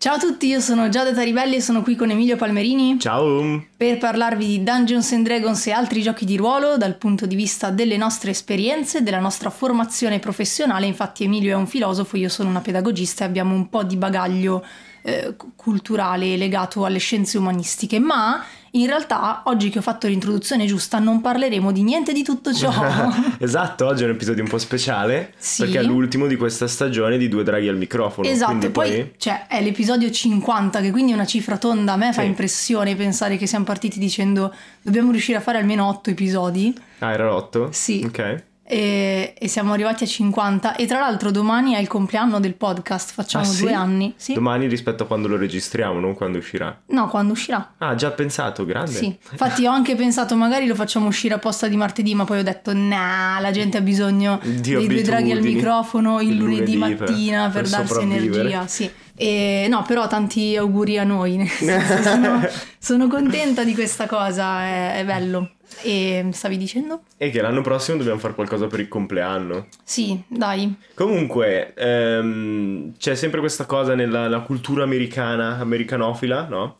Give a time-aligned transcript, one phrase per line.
[0.00, 3.62] Ciao a tutti, io sono Giada Taribelli e sono qui con Emilio Palmerini Ciao!
[3.76, 7.68] per parlarvi di Dungeons and Dragons e altri giochi di ruolo dal punto di vista
[7.68, 10.86] delle nostre esperienze, della nostra formazione professionale.
[10.86, 14.64] Infatti Emilio è un filosofo, io sono una pedagogista e abbiamo un po' di bagaglio
[15.02, 18.42] eh, culturale legato alle scienze umanistiche, ma
[18.72, 22.70] in realtà oggi che ho fatto l'introduzione giusta non parleremo di niente di tutto ciò.
[23.38, 25.62] esatto, oggi è un episodio un po' speciale Sì.
[25.62, 28.28] perché è l'ultimo di questa stagione di Due Draghi al microfono.
[28.28, 31.94] Esatto, e poi, cioè, è l'episodio 50, che quindi è una cifra tonda.
[31.94, 32.26] A me fa Sì.
[32.28, 36.74] impressione pensare che siamo partiti dicendo dobbiamo riuscire a fare almeno 8 episodi.
[37.00, 37.68] Ah, era l'otto?
[37.72, 38.02] Sì.
[38.06, 38.42] Ok.
[38.72, 40.76] E, e siamo arrivati a 50.
[40.76, 43.62] E tra l'altro domani è il compleanno del podcast, facciamo Ah, sì?
[43.62, 44.14] due anni.
[44.16, 44.32] Sì?
[44.34, 46.80] Domani rispetto a quando lo registriamo, non quando uscirà.
[46.86, 47.72] no, quando uscirà.
[47.78, 48.92] Ah, già pensato, grande.
[48.92, 52.42] Sì, infatti ho anche pensato magari lo facciamo uscire apposta di martedì, ma poi ho
[52.44, 56.74] detto nah, la gente ha bisogno Di dei due draghi al microfono il, Il lunedì,
[56.76, 58.40] lunedì per- mattina per, per darsi sopravvivere.
[58.40, 58.88] energia, sì.
[59.16, 62.40] E, no, però tanti auguri a noi, sono,
[62.78, 65.50] sono contenta di questa cosa, è, è bello.
[65.82, 67.02] E stavi dicendo?
[67.16, 69.68] E che l'anno prossimo dobbiamo fare qualcosa per il compleanno.
[69.82, 70.74] Sì, dai.
[70.94, 76.76] Comunque, ehm, c'è sempre questa cosa nella la cultura americana, americanofila, no?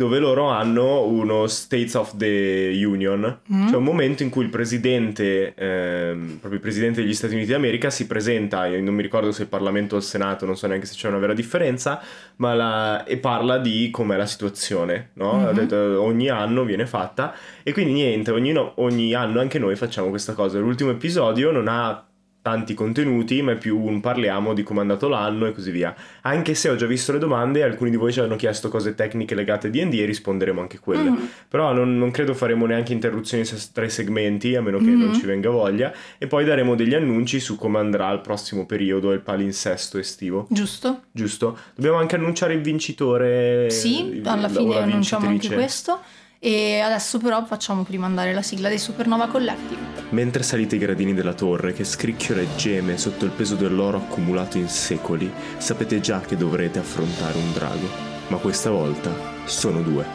[0.00, 3.66] Dove loro hanno uno States of the Union, Mm.
[3.68, 7.90] cioè un momento in cui il presidente, ehm, proprio il presidente degli Stati Uniti d'America
[7.90, 10.86] si presenta, io non mi ricordo se il Parlamento o il Senato, non so neanche
[10.86, 12.00] se c'è una vera differenza,
[12.36, 15.34] ma la- e parla di com'è la situazione, no?
[15.34, 15.44] Mhm.
[15.46, 20.08] Ha detto, ogni anno viene fatta e quindi niente, ogni, ogni anno anche noi facciamo
[20.08, 20.58] questa cosa.
[20.58, 22.02] L'ultimo episodio non ha
[22.42, 25.94] tanti contenuti, ma è più un parliamo di come è andato l'anno e così via.
[26.22, 29.34] Anche se ho già visto le domande, alcuni di voi ci hanno chiesto cose tecniche
[29.34, 31.10] legate a D&D e risponderemo anche quelle.
[31.10, 31.16] Mm.
[31.48, 35.14] Però non, non credo faremo neanche interruzioni tra i segmenti, a meno che non Mhm.
[35.14, 39.20] ci venga voglia, e poi daremo degli annunci su come andrà il prossimo periodo, il
[39.20, 40.46] palinsesto estivo.
[40.48, 41.02] Giusto?
[41.12, 41.58] Giusto?
[41.74, 43.68] Dobbiamo anche annunciare il vincitore.
[43.70, 46.00] Sì, alla la- fine annunciamo anche questo.
[46.42, 49.78] E adesso però facciamo prima andare la sigla dei Supernova Collective.
[50.08, 54.56] Mentre salite i gradini della torre che scricchiola e geme sotto il peso dell'oro accumulato
[54.56, 57.86] in secoli, sapete già che dovrete affrontare un drago.
[58.28, 59.12] Ma questa volta
[59.44, 60.06] sono due.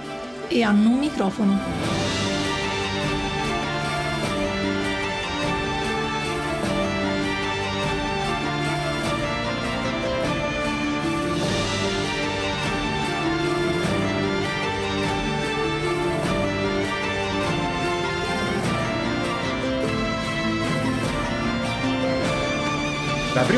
[0.47, 2.34] E hanno un microfono.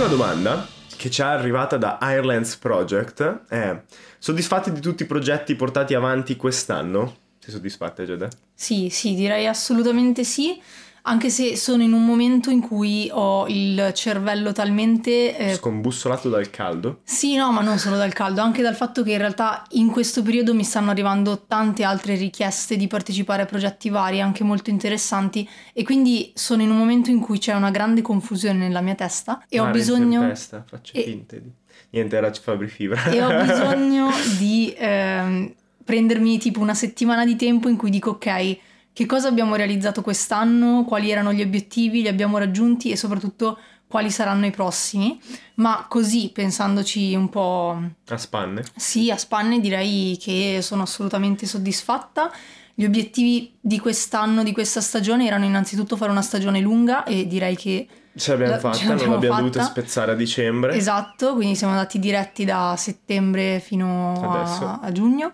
[0.08, 3.82] Prima domanda che ci è arrivata da Ireland's Project è:
[4.18, 7.16] soddisfatti di tutti i progetti portati avanti quest'anno?
[7.40, 8.30] Sei soddisfatta, Giada?
[8.54, 10.62] Sì, sì, direi assolutamente sì,
[11.08, 15.38] anche se sono in un momento in cui ho il cervello talmente...
[15.38, 17.00] eh, Scombussolato dal caldo?
[17.04, 20.22] sì, no, ma non solo dal caldo, anche dal fatto che in realtà in questo
[20.22, 25.48] periodo mi stanno arrivando tante altre richieste di partecipare a progetti vari, anche molto interessanti,
[25.74, 29.44] e quindi sono in un momento in cui c'è una grande confusione nella mia testa
[29.48, 30.20] e ho Mare in bisogno...
[30.20, 31.50] tempesta, faccio e- finte di...
[31.92, 33.06] Niente, era Fabri Fibra.
[33.06, 35.54] e ho bisogno di ehm,
[35.86, 38.58] prendermi tipo una settimana di tempo in cui dico ok,
[38.98, 44.10] che cosa abbiamo realizzato quest'anno, quali erano gli obiettivi, li abbiamo raggiunti e soprattutto quali
[44.10, 45.22] saranno i prossimi.
[45.58, 48.64] Ma così, pensandoci un po' A spanne?
[48.76, 52.32] sì, a spanne direi che sono assolutamente soddisfatta.
[52.74, 57.56] Gli obiettivi di quest'anno, di questa stagione, erano innanzitutto fare una stagione lunga e direi
[57.56, 57.88] che
[58.18, 59.48] Ce l'abbiamo La- ce fatta, non l'abbiamo l'abbiamo fatta.
[59.48, 60.74] dovuta spezzare a dicembre.
[60.76, 65.34] Esatto, quindi siamo andati diretti da settembre fino a, a giugno.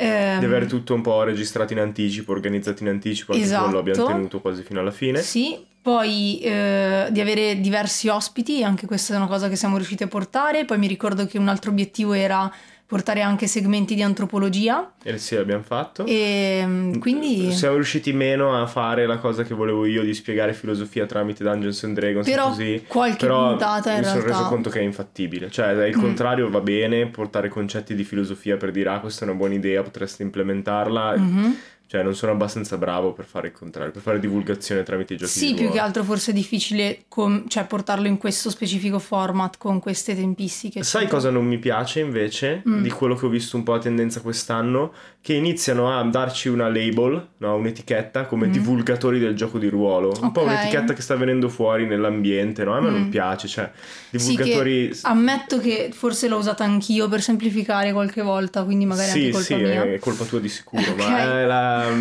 [0.00, 3.64] Ehm, Di avere tutto un po' registrato in anticipo, organizzato in anticipo, anche Esatto.
[3.64, 5.20] quello abbiamo tenuto quasi fino alla fine.
[5.20, 10.04] Sì, poi eh, di avere diversi ospiti, anche questa è una cosa che siamo riusciti
[10.04, 10.64] a portare.
[10.64, 12.50] Poi mi ricordo che un altro obiettivo era
[12.88, 16.06] portare anche segmenti di antropologia E sì, l'abbiamo fatto.
[16.06, 17.52] e mm, quindi...
[17.52, 21.84] Siamo riusciti meno a fare la cosa che volevo io di spiegare filosofia tramite Dungeons
[21.84, 22.82] and Dragons Però così.
[22.88, 24.38] qualche Però puntata in mi sono realtà...
[24.38, 25.50] reso conto che è infattibile.
[25.50, 26.00] Cioè, il Mm.
[26.00, 29.82] contrario va bene, portare concetti di filosofia per dire ah, questa è una buona idea,
[29.82, 31.16] potreste implementarla.
[31.18, 31.56] Mhm.
[31.90, 35.32] Cioè, non sono abbastanza bravo per fare il contrario, per fare divulgazione tramite i giochi
[35.32, 39.56] Sì, di più che altro forse è difficile com- cioè, portarlo in questo specifico format
[39.56, 40.82] con queste tempistiche.
[40.82, 42.82] Sai cosa non mi piace invece Mm.
[42.82, 44.92] di quello che ho visto un po' a tendenza quest'anno?
[45.20, 47.56] Che iniziano a darci una label, no?
[47.56, 48.52] un'etichetta come Mm.
[48.52, 50.12] divulgatori del gioco di ruolo.
[50.22, 52.74] Un po' un'etichetta che sta venendo fuori nell'ambiente, no?
[52.74, 53.10] A me non Mm.
[53.10, 53.70] piace, cioè
[54.10, 54.88] Sì, divulgatori...
[54.88, 59.30] che ammetto che forse l'ho usata anch'io per semplificare qualche volta, quindi magari sì, anche
[59.32, 59.82] colpa sì, mia.
[59.84, 60.96] è colpa tua di sicuro, Ok.
[60.98, 61.92] ma è la...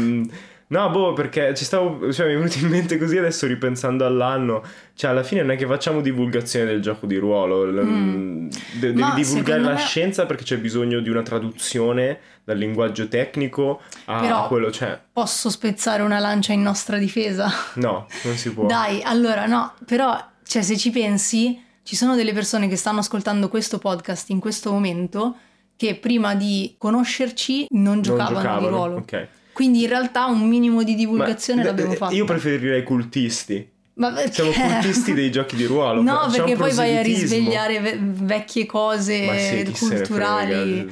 [0.70, 2.12] mm, No, boh, perché ci stavo.
[2.12, 4.62] Cioè, mi è venuto in mente così adesso ripensando all'anno.
[4.94, 7.66] Cioè, alla fine non è che facciamo divulgazione del gioco di ruolo.
[7.84, 8.48] Mm.
[8.80, 13.82] De- devi divulgare la me- scienza perché c'è bisogno di una traduzione dal linguaggio tecnico
[14.06, 14.72] a Però- quello.
[14.72, 17.50] Cioè, Posso spezzare una lancia in nostra difesa?
[17.76, 18.66] no, non si può.
[18.66, 23.48] Dai, allora no, però, cioè, se ci pensi, ci sono delle persone che stanno ascoltando
[23.48, 25.36] questo podcast in questo momento
[25.78, 28.60] che prima di conoscerci non non giocavano, giocavano.
[28.60, 28.96] di ruolo.
[28.98, 29.28] Ok.
[29.58, 32.14] Quindi in realtà un minimo di divulgazione Ma- l'abbiamo fatta.
[32.14, 33.68] Io preferirei cultisti.
[33.96, 34.32] Ma perché?
[34.34, 36.04] Siamo cultisti dei giochi di ruolo.
[36.06, 40.88] No, perché poi vai a risvegliare ve- vecchie cose sì, culturali.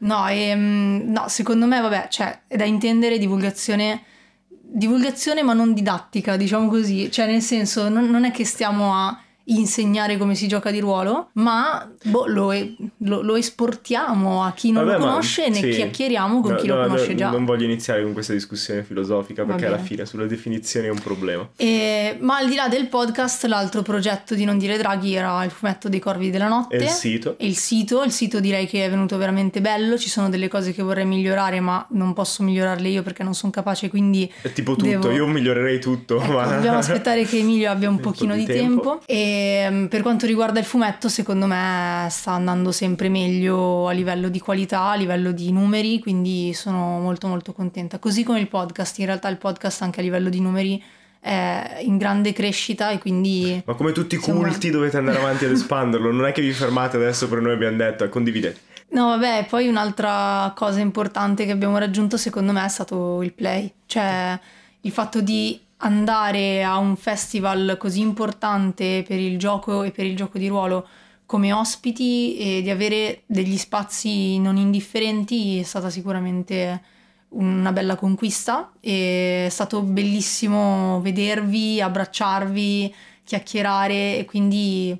[0.00, 4.02] No, ehm, no, secondo me, vabbè, cioè, è da intendere divulgazione,
[4.46, 7.10] divulgazione ma non didattica, diciamo così.
[7.10, 11.28] Cioè, nel senso, non, non è che stiamo a insegnare come si gioca di ruolo,
[11.34, 12.52] ma boh, lo,
[12.98, 15.68] lo- lo esportiamo a chi non Vabbè, lo ma- conosce e ne sì.
[15.70, 17.30] chiacchieriamo con No, chi no, lo no, conosce già.
[17.30, 21.48] Non voglio iniziare con questa discussione filosofica perché alla fine sulle definizioni è un problema.
[21.56, 25.50] E- ma al di là del podcast, l'altro progetto di Non dire draghi era il
[25.50, 26.76] fumetto dei corvi della notte.
[26.76, 27.36] E il sito?
[27.38, 30.72] E il sito, il sito direi che è venuto veramente bello, ci sono delle cose
[30.72, 34.72] che vorrei migliorare ma non posso migliorarle io perché non sono capace, quindi È tipo
[34.72, 36.20] tutto, Devo- io migliorerei tutto.
[36.20, 36.46] ecco, ma...
[36.46, 39.00] dobbiamo aspettare che Emilio abbia un Un po' pochino di di tempo.
[39.06, 39.31] E
[39.70, 44.38] mm, per quanto riguarda il fumetto, secondo me sta andando sempre meglio a livello di
[44.38, 47.98] qualità, a livello di numeri, quindi sono molto molto contenta.
[47.98, 50.82] Così come il podcast, in realtà il podcast anche a livello di numeri
[51.20, 53.62] è in grande crescita e quindi...
[53.64, 56.52] Ma come tutti i Insomma- culti dovete andare avanti ad espanderlo, non è che vi
[56.52, 58.60] fermate adesso per noi abbiamo detto, eh, condividete.
[58.88, 63.72] No, vabbè, poi un'altra cosa importante che abbiamo raggiunto secondo me è stato il play,
[63.86, 64.38] cioè
[64.80, 70.16] il fatto di andare a un festival così importante per il gioco e per il
[70.16, 70.86] gioco di ruolo
[71.26, 76.82] come ospiti e di avere degli spazi non indifferenti è stata sicuramente
[77.30, 82.94] una bella conquista è stato bellissimo vedervi, abbracciarvi,
[83.24, 84.96] chiacchierare e quindi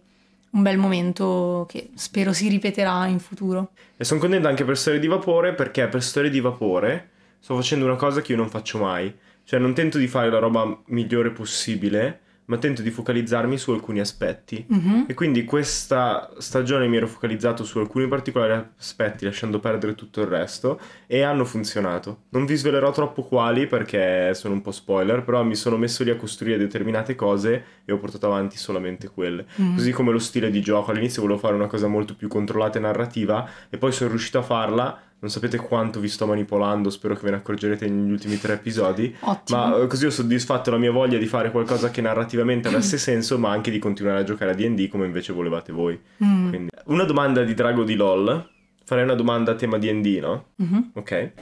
[0.51, 3.71] un bel momento che spero si ripeterà in futuro.
[3.97, 7.85] E sono contento anche per Storie di Vapore perché per Storie di Vapore sto facendo
[7.85, 9.15] una cosa che io non faccio mai.
[9.53, 14.01] Cioè non tento di fare la roba migliore possibile, ma tento di focalizzarmi su alcuni
[14.01, 14.65] aspetti.
[14.67, 15.05] Mhm.
[15.09, 20.27] E quindi questa stagione mi ero focalizzato su alcuni particolari aspetti, lasciando perdere tutto il
[20.27, 22.23] resto, e hanno funzionato.
[22.31, 26.09] Non vi svelerò troppo quali perché sono un po' spoiler, però mi sono messo lì
[26.09, 29.45] a costruire determinate cose e ho portato avanti solamente quelle.
[29.57, 29.75] Mhm.
[29.75, 32.81] Così come lo stile di gioco, all'inizio volevo fare una cosa molto più controllata e
[32.81, 35.03] narrativa, e poi sono riuscito a farla.
[35.23, 39.15] Non sapete quanto vi sto manipolando, spero che ve ne accorgerete negli ultimi tre episodi.
[39.21, 39.57] Ottimo.
[39.57, 43.39] Ma eh, così ho soddisfatto la mia voglia di fare qualcosa che narrativamente avesse senso,
[43.39, 45.97] ma anche di continuare a giocare a DD come invece volevate voi.
[46.25, 46.49] Mm.
[46.49, 48.51] Quindi, una domanda di Drago di LOL.
[48.85, 50.47] Farei una domanda a tema DD, no?
[50.57, 50.91] Mhm.
[50.95, 51.33] Ok.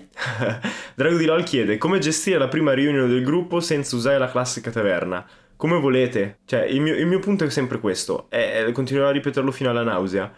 [0.95, 4.71] Drago di LOL chiede come gestire la prima riunione del gruppo senza usare la classica
[4.71, 5.27] taverna.
[5.57, 6.41] Come volete.
[6.45, 8.27] Cioè, il mio, il mio punto è sempre questo.
[8.29, 10.31] E continuerò a ripeterlo fino alla nausea.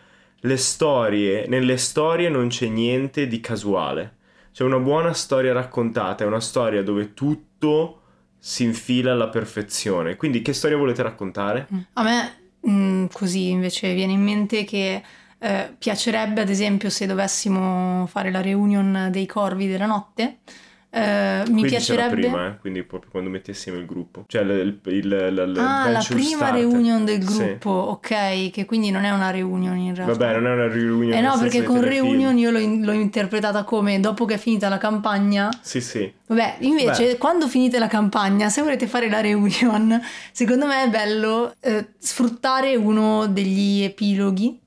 [0.44, 4.16] Le storie, nelle storie non c'è niente di casuale.
[4.52, 8.00] C'è una buona storia raccontata, è una storia dove tutto
[8.40, 10.16] si infila alla perfezione.
[10.16, 11.68] Quindi che storia volete raccontare?
[11.92, 15.00] A me mm, così invece viene in mente che
[15.38, 20.38] eh, piacerebbe ad esempio se dovessimo fare la reunion dei corvi della notte.
[20.94, 22.14] Eh, mi c'è la piacerebbe...
[22.20, 22.58] prima, eh?
[22.58, 24.24] quindi proprio quando metti assieme il gruppo.
[24.26, 26.54] Cioè il, il, il, il- Ah, la prima starter.
[26.54, 27.36] reunion del Sì.
[27.44, 30.12] gruppo, ok, che quindi non è una reunion in realtà.
[30.16, 31.16] Vabbè, non è una reunion.
[31.16, 34.68] Eh no, perché con reunion io l'ho, in- l'ho interpretata come dopo che è finita
[34.68, 35.49] la campagna.
[35.62, 36.12] Sì, sì.
[36.26, 37.18] Vabbè, invece Beh.
[37.18, 42.76] quando finite la campagna, se volete fare la reunion, secondo me è bello eh, sfruttare
[42.76, 44.61] uno degli epiloghi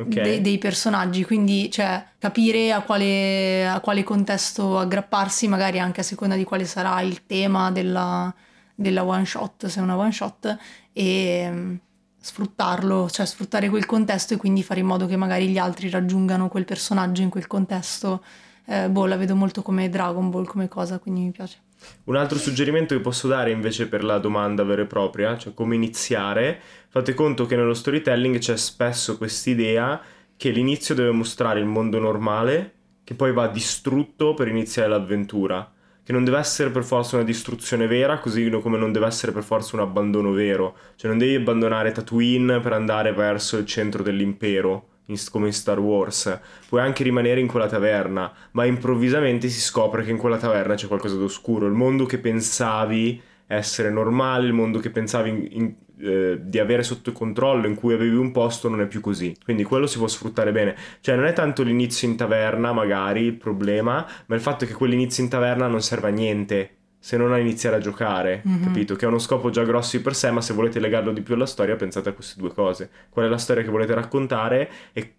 [0.00, 0.20] Ok.
[0.20, 6.04] de- dei personaggi, quindi cioè capire a quale, a quale contesto aggrapparsi, magari anche a
[6.04, 8.32] seconda di quale sarà il tema della,
[8.74, 10.56] della one shot, se è una one shot,
[10.92, 11.74] e mm,
[12.20, 16.48] sfruttarlo, cioè sfruttare quel contesto e quindi fare in modo che magari gli altri raggiungano
[16.48, 18.22] quel personaggio in quel contesto.
[18.66, 21.58] Eh, boh, la vedo molto come Dragon Ball come cosa, quindi mi piace.
[22.04, 25.74] Un altro suggerimento che posso dare invece per la domanda vera e propria, cioè come
[25.74, 30.00] iniziare, fate conto che nello storytelling c'è spesso quest'idea
[30.36, 32.72] che l'inizio deve mostrare il mondo normale,
[33.04, 35.70] che poi va distrutto per iniziare l'avventura,
[36.02, 39.42] che non deve essere per forza una distruzione vera, così come non deve essere per
[39.42, 44.89] forza un abbandono vero, cioè non devi abbandonare Tatooine per andare verso il centro dell'impero.
[45.06, 46.38] In- Come in Star Wars,
[46.68, 50.86] puoi anche rimanere in quella taverna, ma improvvisamente si scopre che in quella taverna c'è
[50.86, 51.66] qualcosa d'oscuro.
[51.66, 56.82] Il mondo che pensavi essere normale, il mondo che pensavi in- in- eh, di avere
[56.82, 59.36] sotto controllo, in cui avevi un posto, non è più così.
[59.44, 60.74] Quindi quello si può sfruttare bene.
[61.00, 65.22] Cioè, non è tanto l'inizio in taverna, magari il problema, ma il fatto che quell'inizio
[65.22, 68.62] in taverna non serve a niente se non a iniziare a giocare, Mhm.
[68.64, 68.94] capito?
[68.94, 71.34] Che ha uno scopo già grosso di per sé, ma se volete legarlo di più
[71.34, 72.90] alla storia, pensate a queste due cose.
[73.08, 75.14] Qual è la storia che volete raccontare e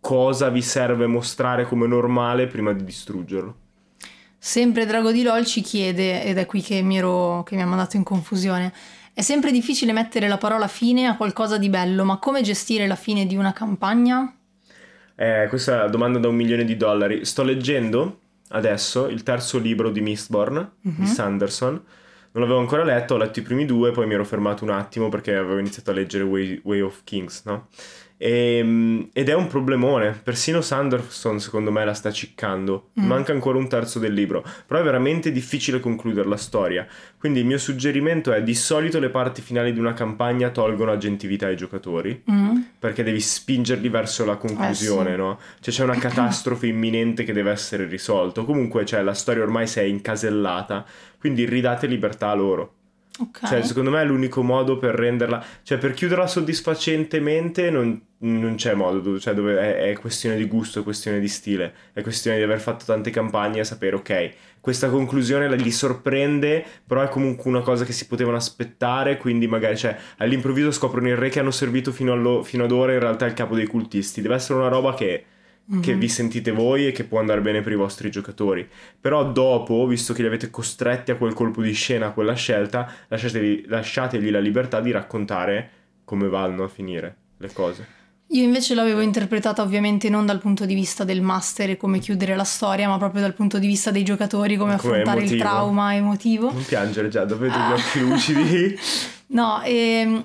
[0.00, 3.56] cosa vi serve mostrare come normale prima di distruggerlo.
[4.36, 7.66] Sempre Drago di LOL ci chiede, ed è qui che mi, ero, che mi ha
[7.66, 8.72] mandato in confusione,
[9.14, 12.96] è sempre difficile mettere la parola fine a qualcosa di bello, ma come gestire la
[12.96, 14.34] fine di una campagna?
[15.14, 17.24] Eh, questa è la domanda da un milione di dollari.
[17.24, 18.21] Sto leggendo
[18.52, 20.94] adesso il terzo libro di Mistborn Mhm.
[20.98, 21.72] di Sanderson.
[22.34, 25.10] Non l'avevo ancora letto, ho letto i primi due, poi mi ero fermato un attimo
[25.10, 27.68] perché avevo iniziato a leggere Way, Way of Kings, no?
[28.24, 32.90] Ehm, ed è un problemone, persino Sanderson secondo me la sta ciccando.
[33.00, 33.04] Mm.
[33.04, 36.86] Manca ancora un terzo del libro, però è veramente difficile concludere la storia.
[37.18, 41.46] Quindi il mio suggerimento è di solito le parti finali di una campagna tolgono aggentività
[41.46, 42.58] ai giocatori Mm?
[42.78, 45.18] perché devi spingerli verso la conclusione, Eh, sì.
[45.18, 45.38] no?
[45.60, 48.42] Cioè c'è una catastrofe imminente che deve essere risolta.
[48.42, 50.84] Comunque, cioè, la storia ormai si è incasellata,
[51.18, 52.74] quindi ridate libertà a loro.
[53.18, 53.46] Ok.
[53.46, 55.44] Cioè, secondo me è l'unico modo per renderla...
[55.62, 60.82] Cioè, per chiuderla soddisfacentemente non, non c'è modo, cioè, è, è questione di gusto, è
[60.82, 65.46] questione di stile, è questione di aver fatto tante campagne e sapere, ok, questa conclusione
[65.48, 69.94] la- li sorprende, però è comunque una cosa che si potevano aspettare, quindi magari, cioè,
[70.16, 73.28] all'improvviso scoprono il re che hanno servito fino, allo- fino ad ora in realtà è
[73.28, 74.22] il capo dei cultisti.
[74.22, 75.24] Deve essere una roba che
[75.80, 75.98] che Mhm.
[75.98, 78.68] vi sentite voi e che può andare bene per i vostri giocatori.
[79.00, 82.90] Però dopo, visto che li avete costretti a quel colpo di scena, a quella scelta,
[83.08, 85.70] lasciatevi- lasciategli la libertà di raccontare
[86.04, 87.86] come vanno a finire le cose.
[88.32, 92.34] Io invece l'avevo interpretata ovviamente non dal punto di vista del master e come chiudere
[92.34, 95.42] la storia, ma proprio dal punto di vista dei giocatori, come, Come affrontare il emotivo.
[95.48, 96.50] trauma emotivo.
[96.50, 98.78] Non piangere già, dovete gli occhi lucidi.
[99.28, 100.24] No, ehm,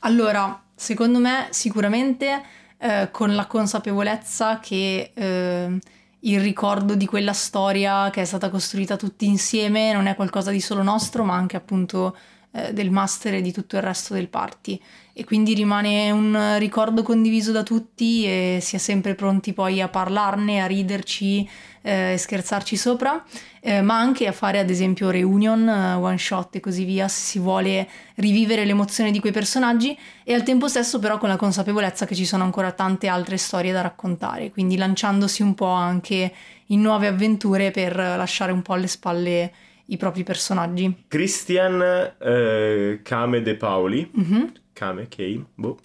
[0.00, 2.40] allora, secondo me sicuramente
[2.82, 5.78] eh, con la consapevolezza che eh,
[6.20, 10.60] il ricordo di quella storia che è stata costruita tutti insieme non è qualcosa di
[10.60, 12.16] solo nostro, ma anche appunto
[12.52, 14.80] eh, del master e di tutto il resto del party.
[15.12, 19.88] E quindi rimane un ricordo condiviso da tutti e si è sempre pronti poi a
[19.88, 21.48] parlarne, a riderci
[21.82, 23.24] eh, e scherzarci sopra,
[23.60, 27.20] eh, ma anche a fare ad esempio reunion, eh, one shot e così via, se
[27.22, 32.06] si vuole rivivere l'emozione di quei personaggi e al tempo stesso però con la consapevolezza
[32.06, 36.32] che ci sono ancora tante altre storie da raccontare, quindi lanciandosi un po' anche
[36.66, 39.52] in nuove avventure per lasciare un po' alle spalle
[39.86, 41.04] i propri personaggi.
[41.08, 44.52] Christian eh, Kame De Paoli, Mhm.
[44.72, 45.78] Kame, Kame, boh.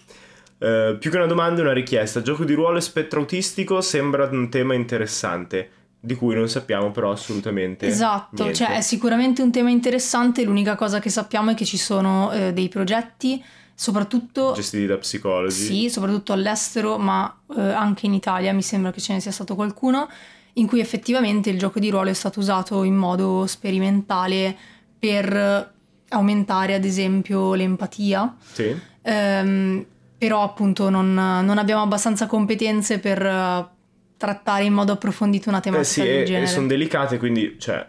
[0.60, 2.22] Eh, più che una domanda è una richiesta.
[2.22, 5.70] Gioco di ruolo e spettro autistico sembra un tema interessante,
[6.06, 8.64] di cui non sappiamo però assolutamente Esatto, niente.
[8.64, 12.54] cioè è sicuramente un tema interessante, l'unica cosa che sappiamo è che ci sono eh,
[12.54, 13.44] dei progetti,
[13.74, 15.52] soprattutto gestiti da psicologi.
[15.52, 19.56] Sì, soprattutto all'estero, ma eh, anche in Italia mi sembra che ce ne sia stato
[19.56, 20.08] qualcuno
[20.54, 24.56] in cui effettivamente il gioco di ruolo è stato usato in modo sperimentale
[24.98, 25.74] per
[26.10, 28.36] aumentare ad esempio l'empatia.
[28.54, 28.74] Sì.
[29.02, 29.86] Ehm,
[30.18, 33.74] però appunto non, non abbiamo abbastanza competenze per
[34.18, 36.48] trattare in modo approfondito una Eh tematica sì, del e, genere.
[36.48, 37.88] sono delicate, quindi, cioè,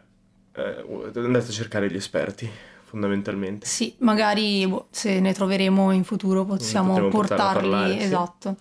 [0.56, 2.49] eh, andate a cercare gli esperti,
[2.85, 3.66] fondamentalmente.
[3.66, 8.04] Sì, magari boh, se ne troveremo in futuro possiamo portarli, parlare, sì.
[8.04, 8.56] esatto.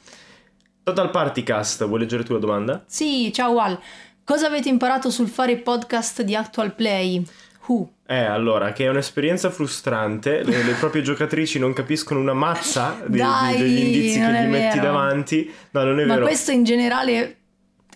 [0.84, 2.84] Total Partycast, vuoi leggere tu la domanda?
[2.86, 3.80] Sì, ciao Al.
[4.24, 7.24] Cosa avete imparato sul fare podcast di Actual Play?
[7.68, 7.90] Who?
[8.08, 13.18] Eh, allora, che è un'esperienza frustrante, le, le proprie giocatrici non capiscono una mazza di-
[13.18, 14.82] Dai, degli indizi che gli metti vero.
[14.82, 15.52] davanti.
[15.72, 16.26] No, non è Ma vero.
[16.28, 17.38] questo in generale,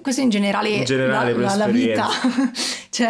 [0.02, 2.08] questo in generale, In generale, la, la- la vita,
[2.90, 3.10] cioè,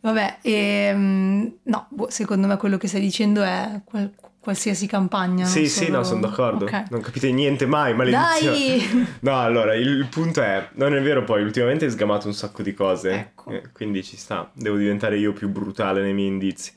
[0.00, 5.44] vabbè, ehm, no, boh, secondo me quello che stai dicendo è qual- qualsiasi campagna.
[5.44, 6.64] Sì, non sì, solo- no, sono d'accordo.
[6.64, 6.84] Ok.
[6.90, 8.56] Non capite niente mai, maledizione.
[8.56, 9.08] Dai!
[9.20, 12.72] No, allora, il, punto è, non è vero poi, ultimamente hai sgamato un sacco di
[12.72, 13.50] cose, Ecco.
[13.50, 16.72] eh, quindi ci sta, devo diventare io più brutale nei miei indizi.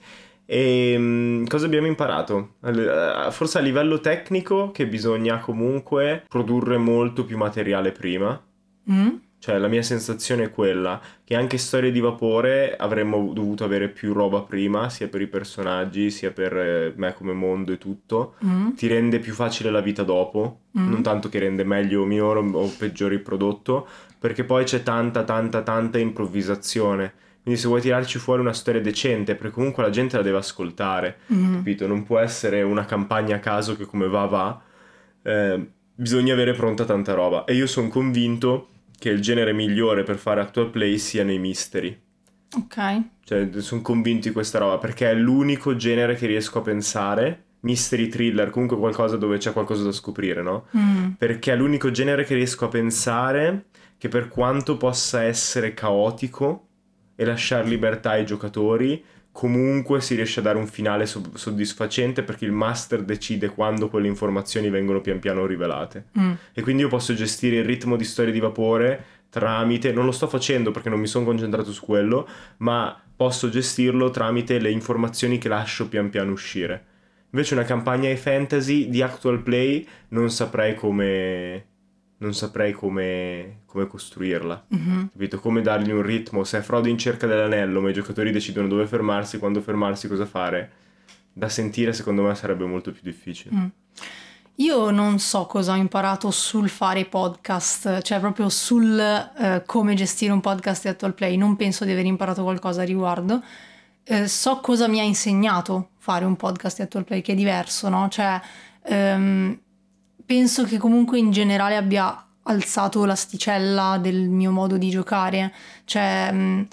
[0.45, 2.55] E mm, cosa abbiamo imparato?
[2.65, 8.39] Eh, Forse a livello tecnico che bisogna comunque produrre molto più materiale prima.
[8.91, 9.09] Mm?
[9.39, 14.13] Cioè, la mia sensazione è quella che anche storie di vapore avremmo dovuto avere più
[14.13, 18.35] roba prima, sia per i personaggi, sia per eh, me come mondo e tutto.
[18.45, 18.69] Mm?
[18.71, 20.89] Ti rende più facile la vita dopo, Mm.
[20.89, 23.85] non tanto che rende meglio o minore o peggiore il prodotto,
[24.17, 27.13] perché poi c'è tanta, tanta, tanta improvvisazione.
[27.43, 31.17] Quindi se vuoi tirarci fuori una storia decente, perché comunque la gente la deve ascoltare,
[31.33, 31.55] Mm.
[31.55, 31.85] capito?
[31.85, 34.61] Non può essere una campagna a caso che come va va,
[35.23, 37.43] eh, bisogna avere pronta tanta roba.
[37.43, 38.69] E io sono convinto
[39.03, 42.01] che il genere migliore per fare actual play siano i mystery.
[42.55, 43.01] Ok.
[43.25, 47.43] Cioè, sono convinto di questa roba perché è l'unico genere che riesco a pensare.
[47.59, 50.67] Mystery thriller, comunque qualcosa dove c'è qualcosa da scoprire, no?
[50.77, 51.11] Mm.
[51.17, 53.65] Perché è l'unico genere che riesco a pensare
[53.97, 56.69] che per quanto possa essere caotico,
[57.17, 62.51] e lasciare libertà ai giocatori, comunque si riesce a dare un finale soddisfacente perché il
[62.51, 66.05] master decide quando quelle informazioni vengono pian piano rivelate.
[66.17, 66.31] Mm.
[66.53, 70.27] E quindi io posso gestire il ritmo di storia di vapore tramite, non lo sto
[70.27, 75.49] facendo perché non mi sono concentrato su quello, ma posso gestirlo tramite le informazioni che
[75.49, 76.85] lascio pian piano uscire.
[77.31, 81.65] Invece una campagna di fantasy di actual play non saprei come
[82.23, 84.65] non saprei come, come costruirla.
[84.73, 85.05] Mm-hmm.
[85.11, 85.39] Capito?
[85.39, 86.43] Come dargli un ritmo.
[86.43, 90.25] Se è Frodo in cerca dell'anello, ma i giocatori decidono dove fermarsi, quando fermarsi, cosa
[90.25, 90.71] fare,
[91.31, 93.55] da sentire secondo me sarebbe molto più difficile.
[93.55, 93.65] Mm.
[94.57, 100.31] Io non so cosa ho imparato sul fare podcast, cioè proprio sul eh, come gestire
[100.31, 101.35] un podcast di Actual Play.
[101.37, 103.41] Non penso di aver imparato qualcosa a riguardo.
[104.03, 107.89] Eh, so cosa mi ha insegnato fare un podcast di Actual Play, che è diverso,
[107.89, 108.07] no?
[108.09, 108.39] Cioè,
[108.83, 109.59] ehm,
[110.25, 115.53] penso che comunque in generale abbia alzato l'asticella del mio modo di giocare.
[115.85, 116.67] Cioè, mh,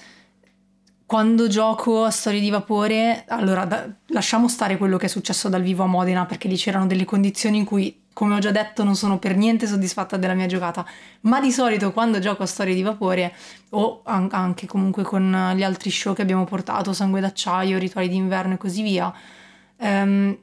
[1.07, 5.63] quando gioco a Storie di Vapore, allora da, lasciamo stare quello che è successo dal
[5.63, 8.95] vivo a Modena, perché lì c'erano delle condizioni in cui, come ho già detto, non
[8.95, 10.87] sono per niente soddisfatta della mia giocata.
[11.23, 13.35] Ma di solito quando gioco a Storie di Vapore,
[13.71, 18.55] o an- anche comunque con gli altri show che abbiamo portato, Sangue d'acciaio, Rituali d'inverno
[18.55, 19.13] e così via,
[19.79, 20.39] ehm,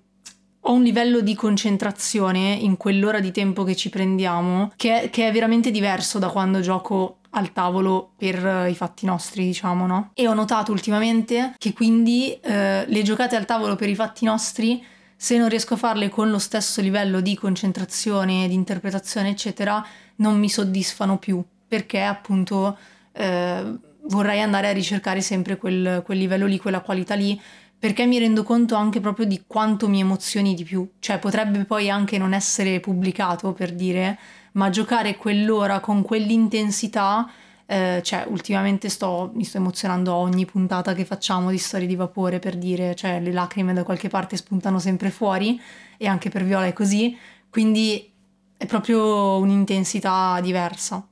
[0.69, 5.27] ho un livello di concentrazione in quell'ora di tempo che ci prendiamo che è, che
[5.27, 10.11] è veramente diverso da quando gioco al tavolo per uh, i fatti nostri, diciamo, no?
[10.13, 14.83] E ho notato ultimamente che quindi uh, le giocate al tavolo per i fatti nostri,
[15.15, 19.85] se non riesco a farle con lo stesso livello di concentrazione, di interpretazione, eccetera,
[20.17, 22.77] non mi soddisfano più, perché appunto
[23.13, 27.39] uh, vorrei andare a ricercare sempre quel, quel livello lì, quella qualità lì,
[27.79, 30.89] perché mi rendo conto anche proprio di quanto mi emozioni di più.
[30.99, 34.17] Cioè potrebbe poi anche non essere pubblicato per dire,
[34.53, 37.29] ma giocare quell'ora con quell'intensità,
[37.67, 41.95] eh, cioè ultimamente sto, mi sto emozionando a ogni puntata che facciamo di storie di
[41.95, 45.59] vapore per dire, cioè le lacrime da qualche parte spuntano sempre fuori
[45.97, 47.15] e anche per Viola è così,
[47.49, 48.11] quindi
[48.57, 51.05] è proprio un'intensità diversa.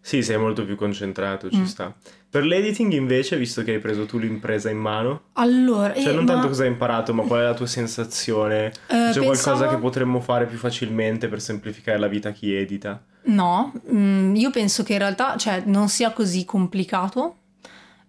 [0.00, 1.64] Sì, sei molto più concentrato, ci mm.
[1.64, 1.92] sta.
[2.36, 6.26] Per l'editing invece, visto che hai preso tu l'impresa in mano, allora, cioè eh, non
[6.26, 6.32] ma...
[6.34, 8.66] tanto cosa hai imparato, ma qual è la tua sensazione?
[8.66, 9.24] Uh, C'è pensavo...
[9.24, 13.02] qualcosa che potremmo fare più facilmente per semplificare la vita a chi edita?
[13.22, 17.36] No, mm, io penso che in realtà cioè, non sia così complicato.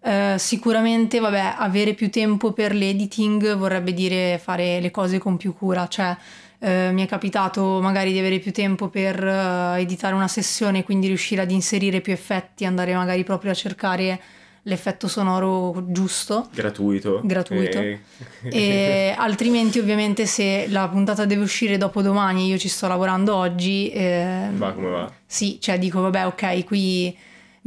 [0.02, 5.54] Uh, sicuramente, vabbè, avere più tempo per l'editing vorrebbe dire fare le cose con più
[5.54, 6.14] cura, cioè
[6.60, 11.08] eh, mi è capitato magari di avere più tempo per uh, editare una sessione, quindi
[11.08, 14.20] riuscire ad inserire più effetti, andare magari proprio a cercare
[14.64, 16.50] l'effetto sonoro giusto.
[16.54, 17.22] Gratuito.
[17.24, 17.80] Gratuito.
[17.80, 18.00] E...
[18.44, 23.36] e altrimenti ovviamente se la puntata deve uscire dopo domani e io ci sto lavorando
[23.36, 23.90] oggi...
[23.90, 25.12] Eh, va come va.
[25.26, 27.18] Sì, cioè dico vabbè ok, qui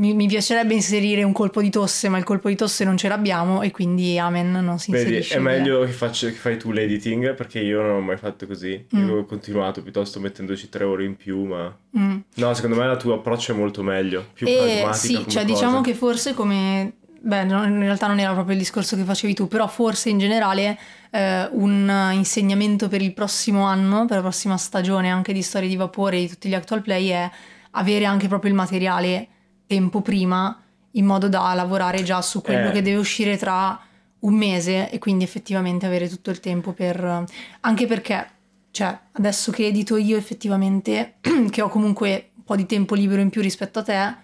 [0.01, 3.07] mi, mi, piacerebbe inserire un colpo di tosse, ma il colpo di tosse non ce
[3.07, 5.35] l'abbiamo e quindi amen non si Vedi, inserisce.
[5.37, 8.87] È meglio che, faccio, che, fai tu l'editing perché io non ho mai fatto così.
[8.97, 9.09] Mm.
[9.09, 11.77] Io ho continuato piuttosto mettendoci tre ore in più, ma...
[11.99, 12.19] Mm.
[12.35, 15.45] No, secondo me il tuo approccio è molto meglio, più e pragmatica Sì, cioè cosa.
[15.45, 16.95] diciamo che forse come...
[17.23, 20.79] Beh, in realtà non era proprio il discorso che facevi tu, però forse in generale
[21.11, 25.77] eh, un insegnamento per il prossimo anno, per la prossima stagione anche di Storie di
[25.77, 27.31] Vapore e di tutti gli actual play è
[27.73, 29.29] avere anche proprio il materiale
[29.71, 30.61] tempo prima
[30.95, 32.73] in modo da lavorare già su quello eh.
[32.73, 33.81] che deve uscire tra
[34.21, 37.25] un mese e quindi effettivamente avere tutto il tempo per...
[37.61, 38.29] anche perché,
[38.73, 41.15] cioè, adesso che edito io effettivamente,
[41.51, 44.15] che ho comunque un po' di tempo libero in più rispetto a te,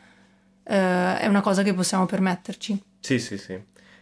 [0.64, 2.82] eh, è una cosa che possiamo permetterci.
[2.98, 3.56] Sì, sì, sì.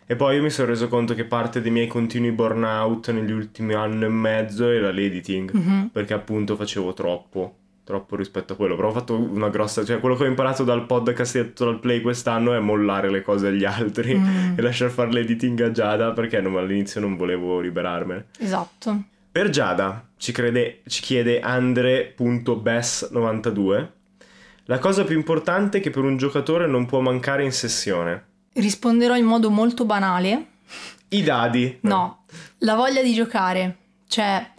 [0.06, 3.74] E poi io mi sono reso conto che parte dei miei continui burnout negli ultimi
[3.74, 5.86] anni e mezzo era l'editing, mm-hmm.
[5.88, 8.76] perché appunto facevo troppo troppo rispetto a quello.
[8.76, 9.84] Però ho fatto una grossa.
[9.84, 13.48] Cioè, quello che ho imparato dal podcast e dal play quest'anno è mollare le cose
[13.48, 14.58] agli altri mm.
[14.58, 18.26] e lasciar fare l'editing a Giada perché non, all'inizio non volevo liberarmene.
[18.38, 19.02] Esatto.
[19.30, 23.88] Per Giada ci, crede, ci chiede Andre.bess92
[24.66, 28.24] la cosa più importante che per un giocatore non può mancare in sessione.
[28.54, 30.46] Risponderò in modo molto banale.
[31.08, 31.78] I dadi.
[31.82, 32.24] No,
[32.58, 33.76] la voglia di giocare.
[34.06, 34.52] Cioè,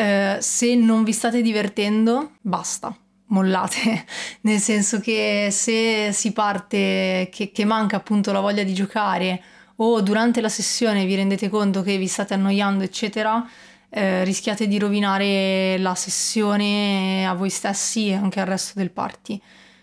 [0.00, 4.06] eh, se non vi state divertendo, basta, mollate.
[4.42, 9.42] Nel senso che se si parte che, che manca appunto la voglia di giocare
[9.76, 13.46] o durante la sessione vi rendete conto che vi state annoiando, eccetera,
[13.90, 19.38] eh, rischiate di rovinare la sessione a voi stessi e anche al resto del party.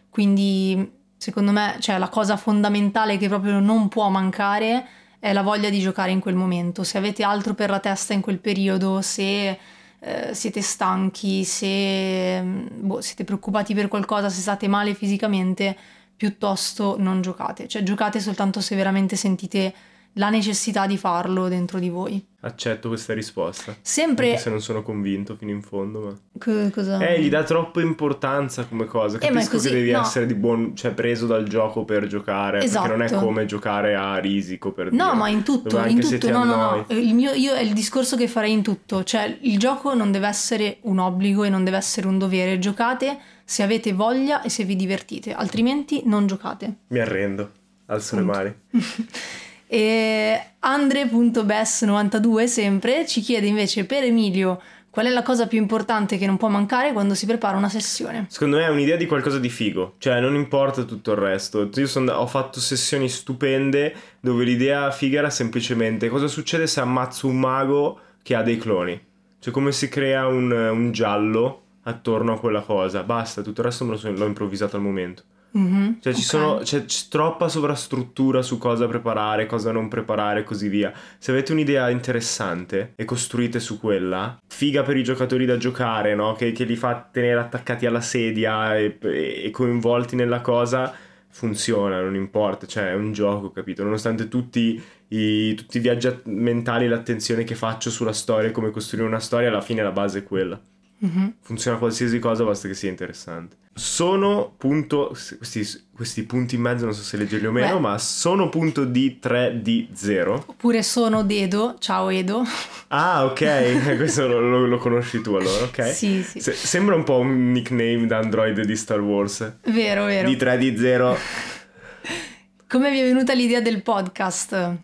[0.10, 4.88] Quindi, secondo me, cioè, la cosa fondamentale che proprio non può mancare
[5.20, 6.84] è la voglia di giocare in quel momento.
[6.84, 12.68] Se avete altro per la testa in quel periodo, se eh, siete stanchi, se mm,
[12.82, 15.76] boh, siete preoccupati per qualcosa, se state male fisicamente,
[16.16, 17.68] piuttosto non giocate.
[17.68, 19.74] Cioè giocate soltanto se veramente sentite
[20.18, 22.24] la necessità di farlo dentro di voi.
[22.42, 23.76] Accetto questa risposta.
[23.82, 24.30] Sempre...
[24.30, 26.14] Anche se non sono convinto fino in fondo, ma...
[26.38, 27.00] C- cosa?
[27.00, 29.18] Eh, gli dà troppa importanza come cosa.
[29.18, 30.02] Eh, ma Capisco così, che devi no.
[30.02, 30.76] essere di buon...
[30.76, 33.26] cioè preso dal gioco per giocare, perché non è Esatto.
[33.26, 35.16] come giocare a risico per No, dire.
[35.18, 36.86] ma in tutto, Dove in tutto, no, no, no.
[36.90, 39.04] Il mio, io è il discorso che farei in tutto.
[39.04, 42.60] Cioè, il gioco non deve essere un obbligo e non deve essere un dovere.
[42.60, 46.76] Giocate se avete voglia e se vi divertite, altrimenti non giocate.
[46.88, 47.52] Mi arrendo,
[47.88, 48.38] alzo le Punto.
[48.38, 48.56] mani.
[49.68, 56.26] E Andre.bes92 sempre ci chiede invece per Emilio qual è la cosa più importante che
[56.26, 58.26] non può mancare quando si prepara una sessione.
[58.30, 61.70] Secondo me è un'idea di qualcosa di figo, cioè non importa tutto il resto.
[61.76, 67.28] Io son- ho fatto sessioni stupende dove l'idea figa era semplicemente cosa succede se ammazzo
[67.28, 69.00] un mago che ha dei cloni.
[69.40, 73.04] Cioè come si crea un, un giallo attorno a quella cosa.
[73.04, 75.24] Basta, tutto il resto me lo so- l'ho improvvisato al momento.
[75.52, 76.26] Mhm, Cioè ci ok.
[76.26, 80.94] sono, c'è, c'è troppa sovrastruttura su cosa preparare, cosa non preparare e così via.
[81.18, 86.34] Se avete un'idea interessante e costruite su quella, figa per i giocatori da giocare, no?
[86.34, 90.94] Che, che li fa tenere attaccati alla sedia e, e coinvolti nella cosa,
[91.30, 93.84] funziona, non importa, cioè è un gioco, capito?
[93.84, 98.70] Nonostante tutti i, tutti i viaggi mentali e l'attenzione che faccio sulla storia e come
[98.72, 100.62] costruire una storia, alla fine la base è quella.
[101.00, 101.34] Mhm.
[101.42, 103.56] Funziona qualsiasi cosa, basta che sia interessante.
[103.78, 105.16] Sono punto.
[105.38, 107.80] Questi, questi punti in mezzo non so se leggerli o meno, Beh.
[107.80, 110.44] ma sono punto D3 D0.
[110.48, 112.44] Oppure sono Dedo, ciao Edo.
[112.88, 115.94] Ah, ok, questo lo, lo- lo conosci tu allora, ok?
[115.94, 116.40] Sì, sì.
[116.40, 119.58] Se- sembra un po' un nickname da Android di Star Wars.
[119.66, 120.28] Vero, vero.
[120.28, 121.18] D3 D0.
[122.68, 124.76] Come vi è venuta l'idea del podcast?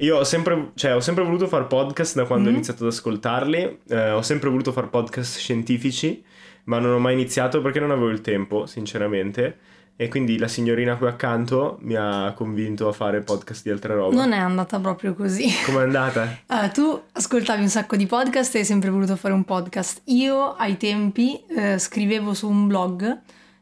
[0.00, 2.56] Io ho sempre, cioè, ho sempre voluto fare podcast da quando ho Mhm.
[2.56, 3.78] iniziato ad ascoltarli.
[3.88, 6.22] eh, ho sempre voluto fare podcast scientifici,
[6.64, 9.58] ma non ho mai iniziato perché non avevo il tempo, sinceramente.
[9.96, 14.14] E quindi la signorina qui accanto mi ha convinto a fare podcast di altre robe.
[14.16, 15.44] Non è andata proprio così.
[15.66, 16.38] Com'è andata?
[16.46, 20.00] Ah, tu ascoltavi un sacco di podcast e hai sempre voluto fare un podcast.
[20.06, 23.18] Io ai tempi eh, scrivevo su un blog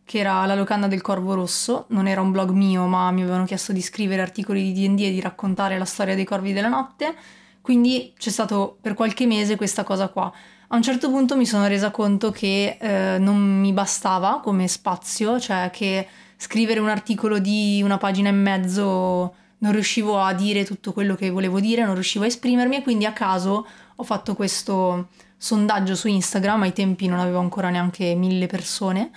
[0.08, 1.84] che era La locanda del Corvo Rosso.
[1.88, 5.10] Non era un blog mio, ma mi avevano chiesto di scrivere articoli di D&D e
[5.10, 7.14] di raccontare la storia dei Corvi della Notte.
[7.60, 10.32] Quindi c'è stato per qualche mese questa cosa qua.
[10.68, 15.38] A un certo punto mi sono resa conto che eh, non mi bastava come spazio,
[15.38, 20.94] cioè che scrivere un articolo di una pagina e mezzo non riuscivo a dire tutto
[20.94, 25.08] quello che volevo dire, non riuscivo a esprimermi e quindi a caso ho fatto questo
[25.36, 29.10] sondaggio su Instagram, ai tempi non avevo ancora neanche mille persone,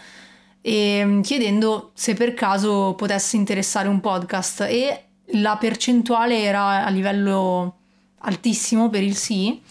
[0.61, 4.61] e mm, chiedendo se per caso potesse interessare un podcast.
[4.61, 7.77] E la percentuale era a livello
[8.19, 9.61] altissimo per il sì.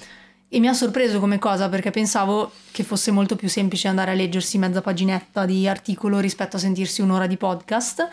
[0.53, 4.15] E mi ha sorpreso come cosa perché pensavo che fosse molto più semplice andare a
[4.15, 8.09] leggersi mezza paginetta di articolo rispetto a sentirsi un'ora di podcast.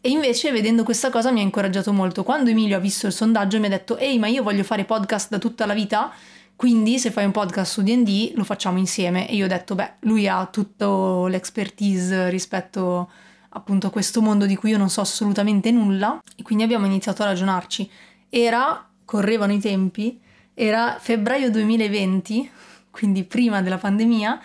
[0.00, 2.22] E invece vedendo questa cosa mi ha incoraggiato molto.
[2.24, 5.28] Quando Emilio ha visto il sondaggio mi ha detto ehi ma io voglio fare podcast
[5.30, 6.10] da tutta la vita
[6.56, 9.94] quindi se fai un podcast su D&D lo facciamo insieme e io ho detto beh
[10.00, 13.10] lui ha tutto l'expertise rispetto
[13.56, 17.22] appunto a questo mondo di cui io non so assolutamente nulla e quindi abbiamo iniziato
[17.22, 17.90] a ragionarci.
[18.28, 20.20] Era, correvano i tempi,
[20.54, 22.50] era febbraio 2020,
[22.90, 24.40] quindi prima della pandemia,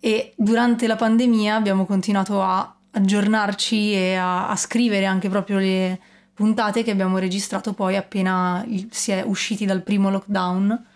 [0.00, 6.00] e durante la pandemia abbiamo continuato a aggiornarci e a, a scrivere anche proprio le
[6.32, 10.86] puntate che abbiamo registrato poi appena si è usciti dal primo lockdown.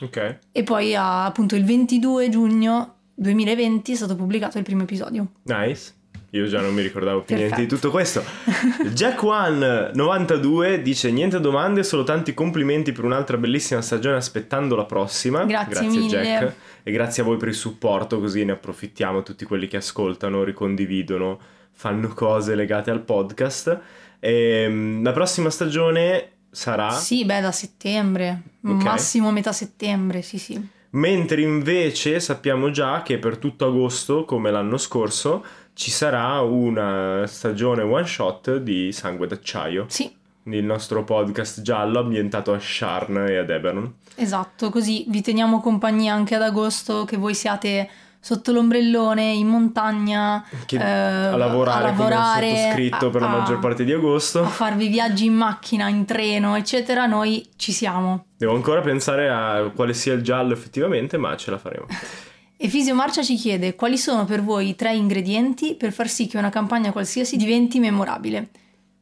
[0.00, 0.38] Ok.
[0.52, 5.28] E poi appunto il 22 giugno 2020 è stato pubblicato il primo episodio.
[5.44, 5.94] Nice.
[6.30, 7.74] Io già non mi ricordavo più niente di Perfetto.
[7.76, 8.22] tutto questo.
[8.92, 14.84] Jack One 92 dice niente domande, solo tanti complimenti per un'altra bellissima stagione aspettando la
[14.84, 15.44] prossima.
[15.44, 16.08] Grazie mille.
[16.08, 20.44] Jack e grazie a voi per il supporto, così ne approfittiamo tutti quelli che ascoltano,
[20.44, 21.38] ricondividono,
[21.72, 23.80] fanno cose legate al podcast.
[24.20, 28.82] E, la prossima stagione sarà Sì, beh, da settembre, Ok.
[28.82, 30.68] massimo metà settembre, sì sì.
[30.90, 37.82] Mentre invece sappiamo già che per tutto agosto, come l'anno scorso, ci sarà una stagione
[37.82, 39.84] one shot di Sangue d'acciaio.
[39.88, 40.10] Sì,
[40.44, 43.94] Il nostro podcast giallo ambientato a Sharn e ad Eberron.
[44.14, 50.44] esatto, così vi teniamo compagnia anche ad agosto, che voi siate sotto l'ombrellone, in montagna,
[50.68, 54.42] eh, a lavorare, a lavorare, come sottoscritto per la a- maggior parte di agosto.
[54.42, 58.26] a farvi viaggi in macchina, in treno, eccetera, noi ci siamo.
[58.36, 61.86] Devo ancora pensare a quale sia il giallo effettivamente, ma ce la faremo.
[62.58, 66.26] E Fisio Marcia ci chiede quali sono per voi i tre ingredienti per far sì
[66.26, 68.48] che una campagna qualsiasi diventi memorabile.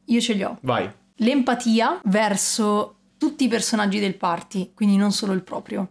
[0.07, 0.57] Io ce li ho.
[0.59, 0.91] Vai.
[1.19, 5.87] L'empatia verso tutti i personaggi del party, quindi non solo il proprio.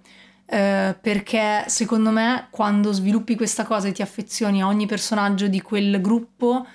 [0.47, 5.61] Eh, perché secondo me quando sviluppi questa cosa e ti affezioni a ogni personaggio di
[5.63, 6.67] quel gruppo,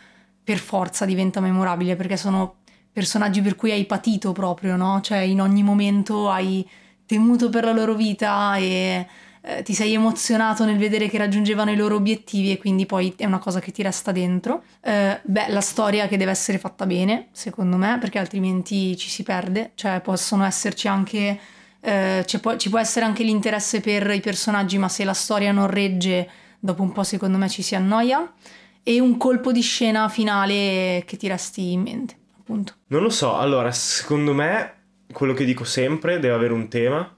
[0.43, 2.55] per forza diventa memorabile perché sono
[2.91, 4.99] personaggi per cui hai patito proprio, no?
[5.01, 6.67] Cioè in ogni momento hai
[7.05, 9.07] temuto per la loro vita e
[9.41, 13.25] eh, ti sei emozionato nel vedere che raggiungevano i loro obiettivi e quindi poi è
[13.25, 14.63] una cosa che ti resta dentro.
[14.81, 19.23] Eh, beh, la storia che deve essere fatta bene, secondo me, perché altrimenti ci si
[19.23, 21.39] perde, cioè possono esserci anche...
[21.81, 25.67] Eh, può, ci può essere anche l'interesse per i personaggi, ma se la storia non
[25.67, 28.33] regge, dopo un po' secondo me ci si annoia.
[28.81, 32.73] E un colpo di scena finale che ti resti in mente, appunto.
[32.87, 34.73] Non lo so, allora, secondo me,
[35.11, 37.13] quello che dico sempre deve avere un tema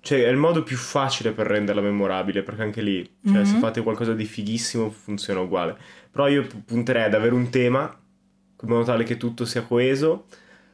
[0.00, 3.44] cioè, è il modo più facile per renderla memorabile, perché anche lì, cioè, mm-hmm.
[3.44, 5.76] se fate qualcosa di fighissimo, funziona uguale.
[6.10, 7.94] Però io punterei ad avere un tema,
[8.62, 10.26] in modo tale che tutto sia coeso,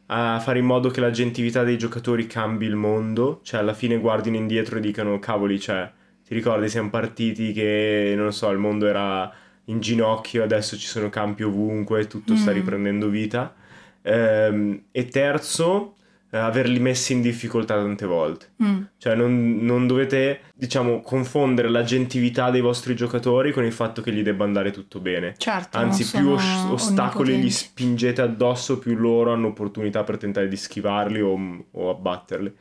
[0.06, 3.98] a fare in modo che la gentilità dei giocatori cambi il mondo, cioè alla fine
[3.98, 5.90] guardino indietro e dicano, cavoli, cioè,
[6.26, 9.32] ti ricordi, siamo partiti che, non so, il mondo era
[9.66, 12.36] in ginocchio, adesso ci sono campi ovunque, tutto mm.
[12.36, 13.54] sta riprendendo vita.
[14.02, 15.96] Ehm, e terzo,
[16.38, 18.52] averli messi in difficoltà tante volte.
[18.62, 18.82] Mm.
[18.98, 24.12] Cioè non, non, dovete, diciamo, confondere la gentilità dei vostri giocatori con il fatto che
[24.12, 25.34] gli debba andare tutto bene.
[25.36, 30.56] Certo, Anzi, più os- ostacoli gli spingete addosso, più loro hanno opportunità per tentare di
[30.56, 32.54] schivarli o, o abbatterli.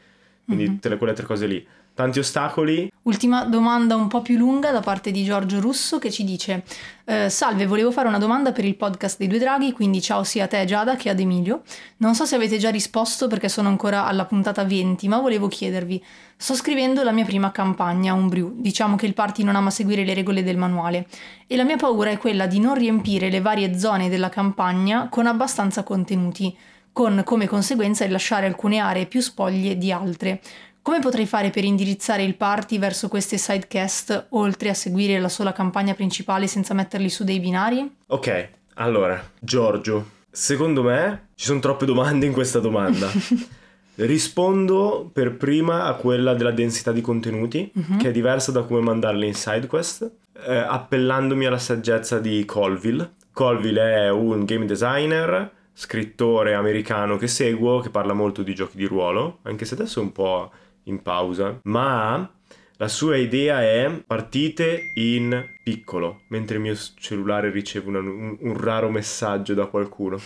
[0.45, 0.73] Quindi mm-hmm.
[0.73, 2.91] tutte quelle tre cose lì tanti ostacoli.
[3.03, 6.63] Ultima domanda un po' più lunga da parte di Giorgio Russo che ci dice
[7.05, 10.45] eh, Salve, volevo fare una domanda per il podcast dei due draghi, quindi ciao sia
[10.45, 11.61] a te Giada che ad Emilio.
[11.97, 16.03] Non so se avete già risposto perché sono ancora alla puntata 20, ma volevo chiedervi.
[16.35, 18.31] Sto scrivendo la mia prima campagna, un.
[18.55, 21.07] Diciamo che il party non ama seguire le regole del manuale
[21.45, 25.27] e la mia paura è quella di non riempire le varie zone della campagna con
[25.27, 26.55] abbastanza contenuti
[26.93, 30.39] con come conseguenza il lasciare alcune aree più spoglie di altre.
[30.83, 35.53] Come potrei fare per indirizzare il party verso queste sidecast oltre a seguire la sola
[35.53, 37.89] campagna principale senza metterli su dei binari?
[38.07, 43.09] Ok, allora, Giorgio, secondo me ci sono troppe domande in questa domanda.
[43.95, 47.95] Rispondo per prima a quella della densità di contenuti, uh-huh.
[47.95, 50.11] che è diversa da come mandarli in sidequest,
[50.45, 53.13] eh, appellandomi alla saggezza di Colville.
[53.31, 58.85] Colville è un game designer, scrittore americano che seguo, che parla molto di giochi di
[58.85, 60.51] ruolo, anche se adesso è un po'
[60.83, 62.29] in pausa, ma
[62.77, 68.57] la sua idea è partite in piccolo, mentre il mio cellulare riceve una, un, un,
[68.59, 70.19] raro messaggio da qualcuno.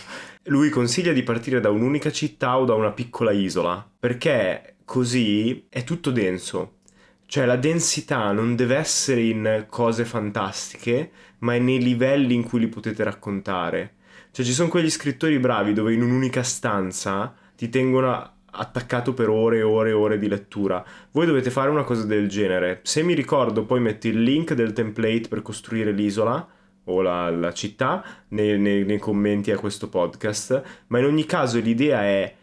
[0.44, 5.84] Lui consiglia di partire da un'unica città o da una piccola isola, perché così è
[5.84, 6.78] tutto denso.
[7.26, 12.60] Cioè la densità non deve essere in cose fantastiche, ma è nei livelli in cui
[12.60, 13.96] li potete raccontare.
[14.32, 19.58] Cioè ci sono quegli scrittori bravi dove in un'unica stanza ti tengono attaccato per ore
[19.58, 20.84] e ore e ore di lettura.
[21.10, 22.80] Voi dovete fare una cosa del genere.
[22.82, 26.46] Se mi ricordo, poi metto il link del template per costruire l'isola
[26.84, 30.62] o la, la città nei, nei, nei commenti a questo podcast.
[30.88, 32.34] Ma in ogni caso l'idea è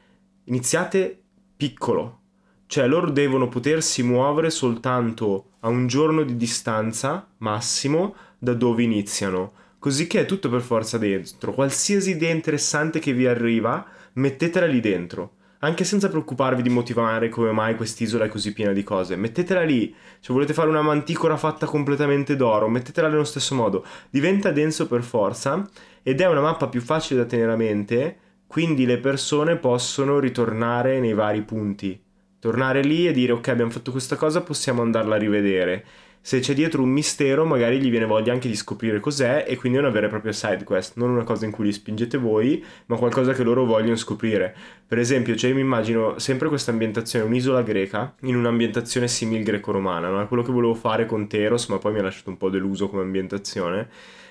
[0.45, 1.21] iniziate
[1.57, 2.19] piccolo.
[2.67, 9.53] Cioè loro devono potersi muovere soltanto a un giorno di distanza massimo da dove iniziano.
[9.77, 11.53] Così che è tutto per forza dentro.
[11.53, 17.51] Qualsiasi idea interessante che vi arriva, mettetela lì dentro anche senza preoccuparvi di motivare come
[17.51, 19.15] mai quest'isola è così piena di cose.
[19.15, 23.85] Mettetela lì, se volete fare una manticora fatta completamente d'oro, mettetela nello stesso modo.
[24.09, 25.67] Diventa denso per forza
[26.03, 30.99] ed è una mappa più facile da tenere a mente, quindi le persone possono ritornare
[30.99, 32.01] nei vari punti.
[32.39, 35.85] Tornare lì e dire ok abbiamo fatto questa cosa, possiamo andarla a rivedere
[36.25, 39.77] se c'è dietro un mistero magari gli viene voglia anche di scoprire cos'è e quindi
[39.77, 42.65] è una vera e propria side quest, non una cosa in cui li spingete voi,
[42.87, 44.55] ma qualcosa che loro vogliono scoprire.
[44.87, 50.09] Per esempio, cioè io mi immagino sempre questa ambientazione, un'isola greca, in un'ambientazione simil greco-romana,
[50.09, 50.27] no?
[50.27, 53.03] Quello che volevo fare con Teros, ma poi mi ha lasciato un po' deluso come
[53.03, 53.87] ambientazione.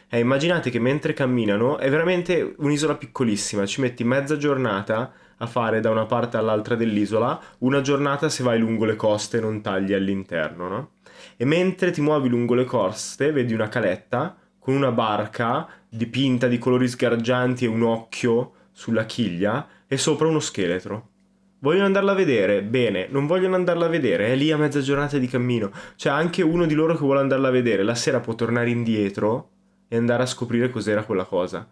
[0.09, 5.79] E immaginate che mentre camminano è veramente un'isola piccolissima, ci metti mezza giornata a fare
[5.79, 9.93] da una parte all'altra dell'isola, una giornata se vai lungo le coste e non tagli
[9.93, 10.94] all'interno, no?
[11.37, 16.59] E mentre ti muovi lungo le coste vedi una caletta con una barca dipinta di
[16.59, 21.09] colori sgargianti e un occhio sulla chiglia e sopra uno scheletro.
[21.59, 22.63] Vogliono andarla a vedere?
[22.63, 25.71] Bene, non vogliono andarla a vedere, è lì a mezza giornata di cammino.
[25.97, 29.51] C'è anche uno di loro che vuole andarla a vedere, la sera può tornare indietro
[29.89, 31.67] e andare a scoprire cos'era quella cosa.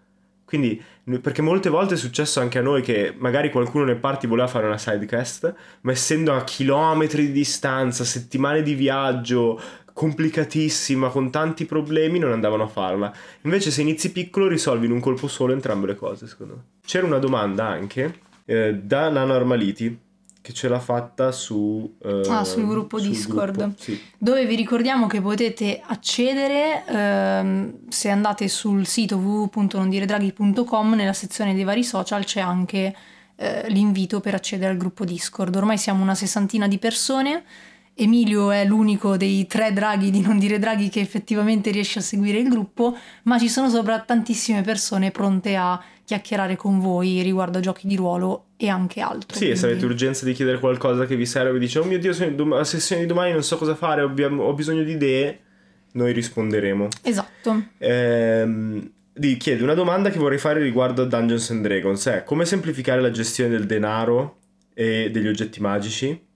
[0.52, 0.78] Quindi,
[1.22, 4.66] perché molte volte è successo anche a noi che magari qualcuno nel party voleva fare
[4.66, 9.58] una sidecast, ma essendo a chilometri di distanza, settimane di viaggio,
[9.94, 13.10] complicatissima, con tanti problemi, non andavano a farla.
[13.44, 16.62] Invece se inizi piccolo risolvi in un colpo solo entrambe le cose, secondo me.
[16.84, 19.98] C'era una domanda anche eh, da Nano Armaliti
[20.42, 21.94] che ce l'ha fatta su...
[22.02, 23.56] eh, Ah, sul gruppo Discord.
[23.56, 23.98] gruppo, sì.
[24.18, 31.64] dove vi ricordiamo che potete accedere ehm, se andate sul sito www.nondiredraghi.com nella sezione dei
[31.64, 32.94] vari social c'è anche
[33.36, 35.54] eh, l'invito per accedere al gruppo Discord.
[35.56, 37.44] Ormai siamo una sessantina di persone.
[37.94, 42.38] Emilio è l'unico dei tre draghi di Non Dire Draghi che effettivamente riesce a seguire
[42.38, 45.78] il gruppo, ma ci sono sopra tantissime persone pronte a
[46.12, 49.36] chiacchierare con voi riguardo a giochi di ruolo e anche altro.
[49.36, 51.98] Sì, e se quindi- avete urgenza di chiedere qualcosa che vi serve, dice, oh mio
[51.98, 52.12] Dio,
[52.48, 55.40] la sessione di domani non so cosa fare, ho bisogno di idee,
[55.92, 56.88] noi risponderemo.
[57.02, 57.62] Esatto.
[57.78, 62.44] Ehm, di- chiede una domanda che vorrei fare riguardo a Dungeons and Dragons, è come
[62.44, 64.38] semplificare la gestione del denaro
[64.74, 66.26] e degli oggetti magici?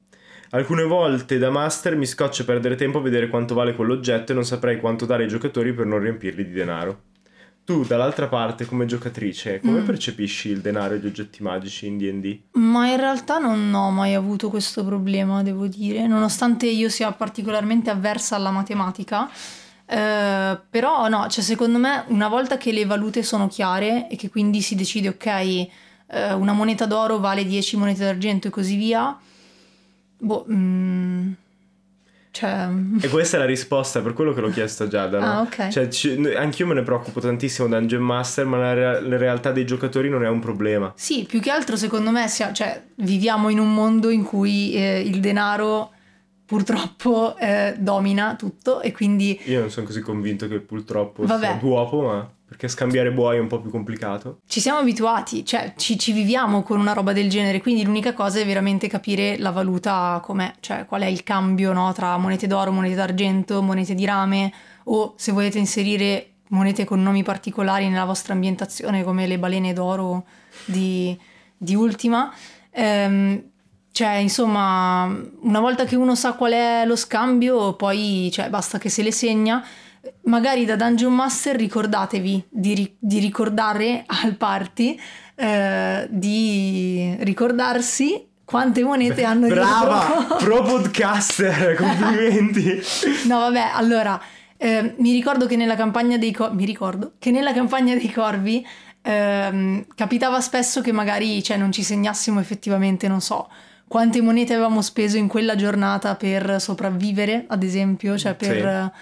[0.51, 4.45] Alcune volte da master mi scoccia perdere tempo a vedere quanto vale quell'oggetto e non
[4.45, 7.03] saprei quanto dare ai giocatori per non riempirli di denaro.
[7.67, 9.85] Tu, dall'altra parte, come giocatrice, come Mm.
[9.87, 12.39] percepisci il denaro e gli oggetti magici in D&D?
[12.53, 17.91] Ma in realtà non ho mai avuto questo problema, devo dire, nonostante io sia particolarmente
[17.91, 19.29] avversa alla matematica.
[19.89, 24.29] eh, però no, cioè secondo me una volta che le valute sono chiare e che
[24.29, 25.69] quindi si decide ok, eh,
[26.35, 29.17] una moneta d'oro vale 10 monete d'argento e così via,
[30.19, 31.33] boh, mm,
[32.37, 32.69] cioè...
[33.01, 35.25] E questa è la risposta per quello che l'ho chiesto a Giada, no?
[35.25, 35.69] Ah, ok.
[35.69, 39.65] Cioè, ci- anch'io me ne preoccupo tantissimo Dungeon Master, ma la, rea- la realtà dei
[39.65, 40.93] giocatori non è un problema.
[40.97, 45.01] Sì, più che altro secondo me sia- cioè, viviamo in un mondo in cui eh,
[45.01, 45.93] il denaro
[46.45, 51.45] purtroppo eh, domina tutto e quindi Io non sono così convinto che purtroppo Vabbè.
[51.47, 54.39] sia duopo, ma perché scambiare buoi è un po' più complicato.
[54.47, 58.39] ci siamo abituati, cioè ci, ci viviamo con una roba del genere, quindi l'unica cosa
[58.39, 62.71] è veramente capire la valuta com'è, cioè qual è il cambio no, tra monete d'oro,
[62.71, 64.53] monete d'argento, monete di rame
[64.85, 70.25] o se volete inserire monete con nomi particolari nella vostra ambientazione come le balene d'oro
[70.65, 71.19] di,
[71.57, 72.33] di Ultima.
[72.71, 73.43] Ehm,
[73.91, 75.05] cioè, insomma,
[75.41, 79.11] una volta che uno sa qual è lo scambio, poi cioè, basta che se le
[79.11, 79.65] segna.
[80.25, 84.99] Magari da Dungeon Master ricordatevi di, ri- di ricordare al party
[85.35, 90.07] eh, di ricordarsi quante monete hanno Brava!
[90.07, 90.37] dietro.
[90.45, 92.81] Pro podcaster, complimenti!
[93.27, 94.21] No, vabbè, allora,
[94.57, 98.67] eh, mi ricordo che nella campagna dei corvi, mi ricordo che nella campagna dei corvi
[99.03, 103.49] ehm, capitava spesso che magari cioè, non ci segnassimo effettivamente, non so,
[103.89, 108.93] quante monete avevamo speso in quella giornata per sopravvivere, ad esempio, cioè per...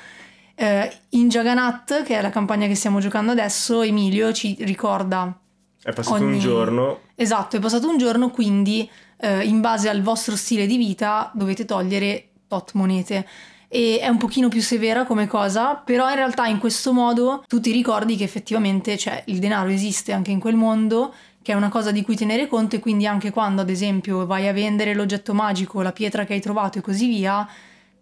[0.54, 5.36] eh, in Jagannath, che è la campagna che stiamo giocando adesso, Emilio ci ricorda
[5.82, 8.88] È passato Ogni- un giorno, Esatto, è passato un giorno, quindi
[9.18, 13.26] eh, in base al vostro stile di vita dovete togliere tot monete.
[13.68, 17.58] E è un pochino più severa come cosa, però in realtà in questo modo tu
[17.60, 21.12] ti ricordi che effettivamente cioè, il denaro esiste anche in quel mondo,
[21.42, 24.46] che è una cosa di cui tenere conto e quindi anche quando ad esempio vai
[24.46, 27.46] a vendere l'oggetto magico, la pietra che hai trovato e così via,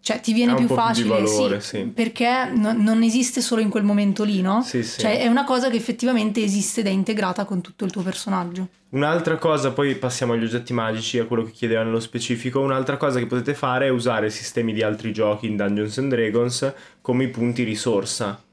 [0.03, 1.83] cioè ti viene più po' più facile, valore, sì, sì.
[1.85, 4.61] perché no- non esiste solo in quel momento lì, no?
[4.61, 4.99] Sì, sì.
[4.99, 8.67] Cioè è una cosa che effettivamente esiste ed è integrata con tutto il tuo personaggio.
[8.89, 12.59] Un'altra cosa, poi passiamo agli oggetti magici, a quello che chiedeva nello specifico.
[12.59, 16.73] Un'altra cosa che potete fare è usare sistemi di altri giochi in Dungeons and Dragons
[16.99, 18.43] come i punti risorsa.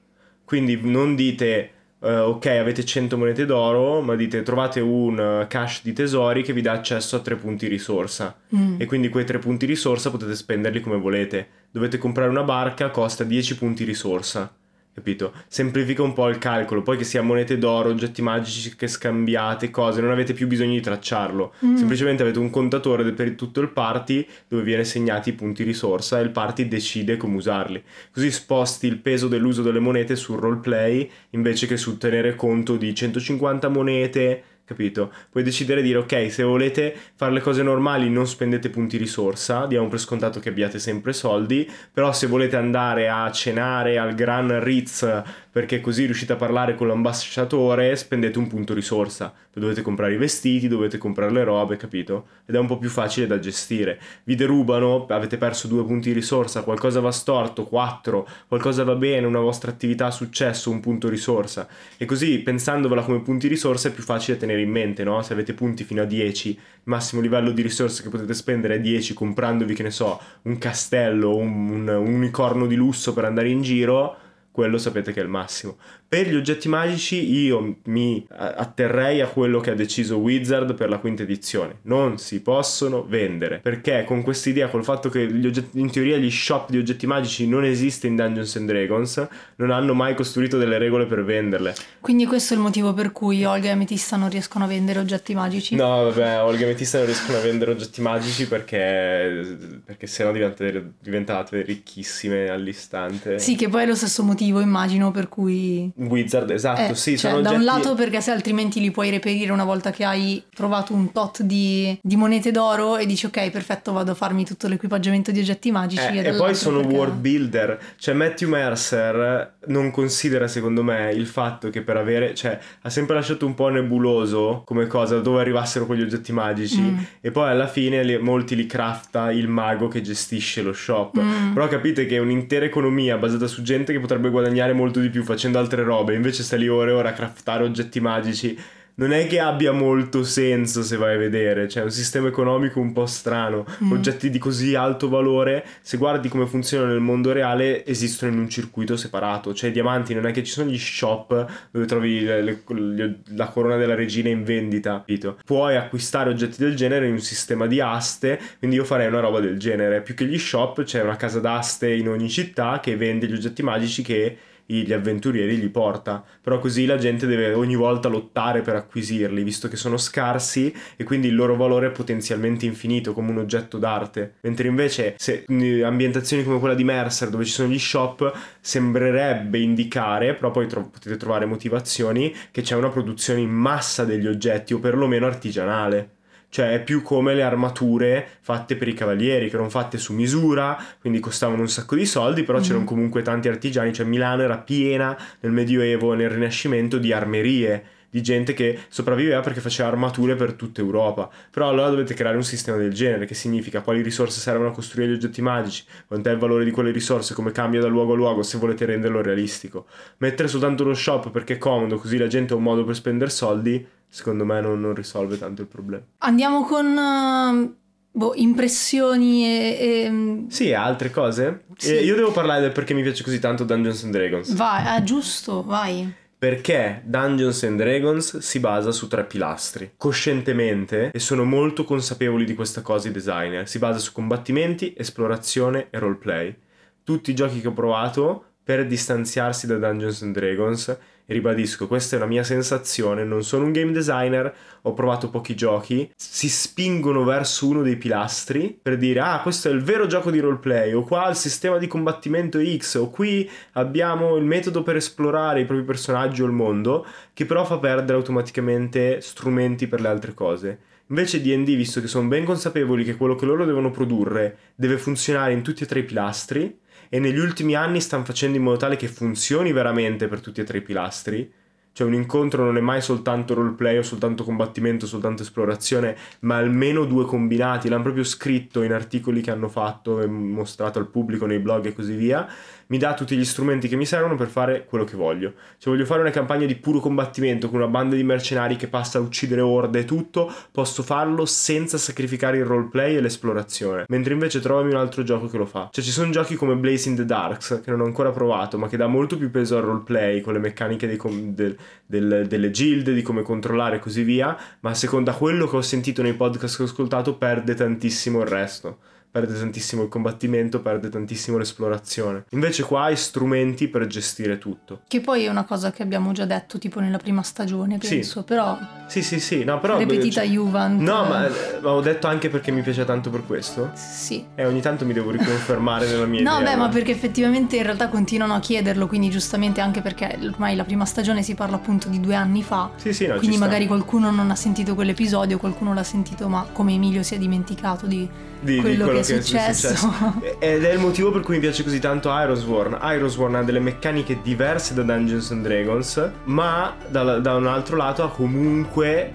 [0.44, 1.70] Quindi non dite,
[2.02, 6.52] eh, ok, avete 100 monete d'oro, ma dite trovate un eh, cache di tesori che
[6.52, 8.36] vi dà accesso a tre punti risorsa.
[8.54, 8.80] Mm.
[8.80, 11.48] E quindi quei tre punti risorsa potete spenderli come volete.
[11.70, 14.50] Dovete comprare una barca, costa 10 punti risorsa.
[14.92, 15.32] Capito?
[15.46, 16.82] Semplifica un po' il calcolo.
[16.82, 20.80] Poi che sia monete d'oro, oggetti magici che scambiate, cose, non avete più bisogno di
[20.80, 21.54] tracciarlo.
[21.64, 21.76] Mm.
[21.76, 26.22] Semplicemente avete un contatore per tutto il party dove viene segnati i punti risorsa e
[26.22, 27.82] il party decide come usarli.
[28.12, 32.92] Così sposti il peso dell'uso delle monete sul roleplay invece che sul tenere conto di
[32.92, 34.42] 150 monete.
[34.70, 35.12] Capito?
[35.32, 39.66] Puoi decidere di dire ok, se volete fare le cose normali non spendete punti risorsa,
[39.66, 44.62] diamo per scontato che abbiate sempre soldi, però se volete andare a cenare al Gran
[44.62, 49.34] Ritz perché così riuscite a parlare con l'ambasciatore, spendete un punto risorsa.
[49.52, 52.26] Dovete comprare i vestiti, dovete comprare le robe, capito?
[52.46, 54.00] Ed è un po' più facile da gestire.
[54.24, 59.40] Vi derubano, avete perso due punti risorsa, qualcosa va storto, quattro, qualcosa va bene, una
[59.40, 61.66] vostra attività ha successo, un punto risorsa.
[61.96, 65.20] E così, pensandovela come punti risorsa, è più facile tenere in mente, no?
[65.22, 68.80] Se avete punti fino a 10, il massimo livello di risorse che potete spendere è
[68.80, 73.62] 10, comprandovi, che ne so, un castello, un- un unicorno di lusso per andare in
[73.62, 74.16] giro,
[74.60, 75.78] quello sapete che è il massimo.
[76.10, 80.98] Per gli oggetti magici io mi atterrei a quello che ha deciso Wizard per la
[80.98, 81.76] quinta edizione.
[81.82, 83.60] Non si possono vendere.
[83.62, 87.46] Perché con questa idea, col fatto che oggetti, in teoria gli shop di oggetti magici
[87.46, 91.76] non esiste in Dungeons and Dragons, non hanno mai costruito delle regole per venderle.
[92.00, 95.32] Quindi questo è il motivo per cui Olga e Ametista non riescono a vendere oggetti
[95.32, 95.76] magici?
[95.76, 100.94] No, vabbè, Olga e Ametista non riescono a vendere oggetti magici perché, perché sennò diventate,
[101.00, 103.38] diventate ricchissime all'istante.
[103.38, 107.18] Sì, che poi è lo stesso motivo, immagino, per cui Wizard, esatto, eh, sì.
[107.18, 107.68] Cioè, sono da oggetti...
[107.68, 111.42] un lato perché se altrimenti li puoi reperire una volta che hai trovato un tot
[111.42, 115.70] di, di monete d'oro e dici ok, perfetto, vado a farmi tutto l'equipaggiamento di oggetti
[115.70, 116.18] magici.
[116.18, 116.94] Eh, e poi sono perché...
[116.94, 117.78] world builder.
[117.96, 123.14] Cioè Matthew Mercer non considera secondo me il fatto che per avere, cioè ha sempre
[123.14, 126.98] lasciato un po' nebuloso come cosa dove arrivassero quegli oggetti magici mm.
[127.20, 131.20] e poi alla fine li, molti li crafta il mago che gestisce lo shop.
[131.20, 131.52] Mm.
[131.52, 135.22] Però capite che è un'intera economia basata su gente che potrebbe guadagnare molto di più
[135.22, 138.58] facendo altre robe, invece sta lì ore e ore a craftare oggetti magici
[139.00, 142.80] non è che abbia molto senso se vai a vedere, cioè è un sistema economico
[142.80, 143.92] un po' strano, mm.
[143.92, 148.48] oggetti di così alto valore, se guardi come funzionano nel mondo reale, esistono in un
[148.50, 152.42] circuito separato, cioè i diamanti non è che ci sono gli shop dove trovi le,
[152.42, 155.38] le, la corona della regina in vendita, capito?
[155.46, 159.40] Puoi acquistare oggetti del genere in un sistema di aste, quindi io farei una roba
[159.40, 163.26] del genere, più che gli shop c'è una casa d'aste in ogni città che vende
[163.26, 164.36] gli oggetti magici che
[164.70, 169.68] gli avventurieri gli porta, però così la gente deve ogni volta lottare per acquisirli, visto
[169.68, 174.34] che sono scarsi e quindi il loro valore è potenzialmente infinito come un oggetto d'arte,
[174.42, 180.34] mentre invece se ambientazioni come quella di Mercer dove ci sono gli shop sembrerebbe indicare,
[180.34, 184.78] però poi tro- potete trovare motivazioni, che c'è una produzione in massa degli oggetti o
[184.78, 186.18] perlomeno artigianale
[186.50, 190.76] cioè è più come le armature fatte per i cavalieri, che erano fatte su misura,
[191.00, 192.62] quindi costavano un sacco di soldi, però mm.
[192.62, 197.84] c'erano comunque tanti artigiani, cioè Milano era piena nel Medioevo e nel Rinascimento di armerie
[198.10, 201.30] di gente che sopravviveva perché faceva armature per tutta Europa.
[201.50, 205.12] Però allora dovete creare un sistema del genere, che significa quali risorse servono a costruire
[205.12, 208.42] gli oggetti magici, quant'è il valore di quelle risorse, come cambia da luogo a luogo
[208.42, 209.86] se volete renderlo realistico.
[210.18, 213.30] Mettere soltanto lo shop perché è comodo, così la gente ha un modo per spendere
[213.30, 216.04] soldi, secondo me non, non risolve tanto il problema.
[216.18, 216.86] Andiamo con...
[216.86, 217.78] Uh...
[218.12, 220.44] Boh, impressioni e, e...
[220.48, 221.66] Sì, altre cose?
[221.76, 221.96] Sì.
[221.96, 224.52] Eh, io devo parlare del perché mi piace così tanto Dungeons and Dragons.
[224.54, 226.12] Vai, ah, giusto, vai.
[226.40, 229.92] Perché Dungeons and Dragons si basa su tre pilastri.
[229.98, 235.88] Coscientemente, e sono molto consapevoli di questa cosa i designer, si basa su combattimenti, esplorazione
[235.90, 236.56] e roleplay.
[237.04, 240.98] Tutti i giochi che ho provato per distanziarsi da Dungeons and Dragons
[241.32, 244.52] ribadisco, questa è una mia sensazione, non sono un game designer,
[244.82, 249.72] ho provato pochi giochi, si spingono verso uno dei pilastri per dire ah questo è
[249.72, 254.36] il vero gioco di roleplay, o qua il sistema di combattimento X, o qui abbiamo
[254.36, 259.20] il metodo per esplorare i propri personaggi o il mondo, che però fa perdere automaticamente
[259.20, 260.78] strumenti per le altre cose.
[261.10, 265.52] Invece D&D, visto che sono ben consapevoli che quello che loro devono produrre deve funzionare
[265.52, 266.78] in tutti e tre i pilastri,
[267.12, 270.64] e negli ultimi anni stanno facendo in modo tale che funzioni veramente per tutti e
[270.64, 271.52] tre i pilastri.
[271.92, 277.04] Cioè un incontro non è mai soltanto roleplay o soltanto combattimento, soltanto esplorazione, ma almeno
[277.04, 277.88] due combinati.
[277.88, 281.92] L'hanno proprio scritto in articoli che hanno fatto e mostrato al pubblico nei blog e
[281.92, 282.46] così via
[282.90, 285.54] mi dà tutti gli strumenti che mi servono per fare quello che voglio.
[285.78, 289.18] Se voglio fare una campagna di puro combattimento con una banda di mercenari che passa
[289.18, 294.04] a uccidere orde e tutto, posso farlo senza sacrificare il roleplay e l'esplorazione.
[294.08, 295.88] Mentre invece trovami un altro gioco che lo fa.
[295.92, 298.96] Cioè ci sono giochi come Blazing the Darks, che non ho ancora provato, ma che
[298.96, 303.22] dà molto più peso al roleplay, con le meccaniche com- del, del, delle gilde, di
[303.22, 306.86] come controllare e così via, ma secondo quello che ho sentito nei podcast che ho
[306.86, 308.98] ascoltato perde tantissimo il resto
[309.30, 312.44] perde tantissimo il combattimento, perde tantissimo l'esplorazione.
[312.50, 315.02] Invece qua hai strumenti per gestire tutto.
[315.06, 318.44] Che poi è una cosa che abbiamo già detto tipo nella prima stagione, penso, sì.
[318.44, 318.76] però...
[319.06, 319.98] Sì, sì, sì, no, però...
[319.98, 320.50] Ripetita cioè...
[320.50, 321.00] Juvent.
[321.00, 321.48] No, ma,
[321.80, 323.90] ma, ho detto anche perché mi piace tanto per questo.
[323.94, 324.44] Sì.
[324.54, 326.70] E ogni tanto mi devo riconfermare nella mia no, idea.
[326.72, 330.84] beh, ma perché effettivamente in realtà continuano a chiederlo, quindi giustamente anche perché ormai la
[330.84, 332.90] prima stagione si parla appunto di due anni fa.
[332.96, 336.94] Sì, sì, no, Quindi magari qualcuno non ha sentito quell'episodio, qualcuno l'ha sentito, ma come
[336.94, 338.28] Emilio si è dimenticato di
[338.60, 339.88] di quello, quello che, è, successo.
[339.88, 340.42] è successo.
[340.58, 342.98] Ed è il motivo per cui mi piace così tanto Irosworn.
[343.02, 348.22] Irosworn ha delle meccaniche diverse da Dungeons and Dragons, ma da, da un altro lato
[348.22, 349.32] ha comunque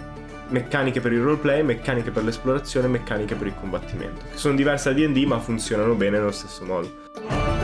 [0.49, 4.21] meccaniche per il roleplay, meccaniche per l'esplorazione, meccaniche per il combattimento.
[4.31, 7.54] Che sono diverse da DD, ma funzionano bene nello stesso modo.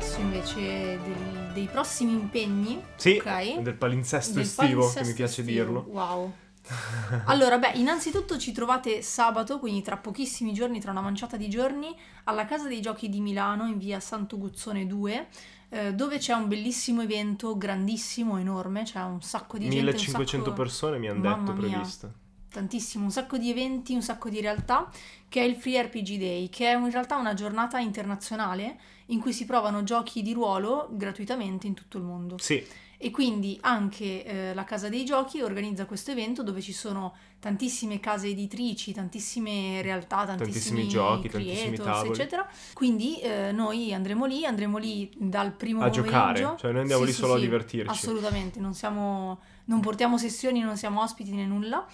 [0.00, 2.82] Adesso invece del- dei prossimi impegni.
[2.96, 3.58] Sì, ok?
[3.60, 5.62] del palinsesto Del estivo, che palinsesto mi piace estivo.
[5.64, 5.86] dirlo.
[5.90, 6.32] Wow.
[7.26, 11.94] Allora, beh, innanzitutto ci trovate sabato, quindi tra pochissimi giorni, tra una manciata di giorni,
[12.24, 15.28] alla Casa dei Giochi di Milano, in via Santo Guzzone 2,
[15.68, 20.50] eh, dove c'è un bellissimo evento, grandissimo, enorme, c'è un sacco di gente, un 1500
[20.50, 21.70] sacco- persone mi hanno Mamma detto mia.
[21.72, 22.12] previsto.
[22.50, 24.90] Tantissimo, un sacco di eventi, un sacco di realtà,
[25.28, 29.32] che è il Free RPG Day, che è in realtà una giornata internazionale in cui
[29.32, 32.38] si provano giochi di ruolo gratuitamente in tutto il mondo.
[32.38, 32.64] Sì,
[33.02, 37.98] E quindi anche eh, la Casa dei Giochi organizza questo evento dove ci sono tantissime
[37.98, 42.10] case editrici, tantissime realtà, tantissimi, Tantissimi giochi, tantissimi creators, tavoli.
[42.10, 42.48] eccetera.
[42.74, 46.02] Quindi eh, noi andremo lì, andremo lì dal primo a pomeriggio.
[46.10, 47.90] giocare, cioè noi andiamo Sì, lì sì, solo a sì, divertirci.
[47.90, 51.86] Assolutamente, non, siamo, non portiamo sessioni, non siamo ospiti né nulla.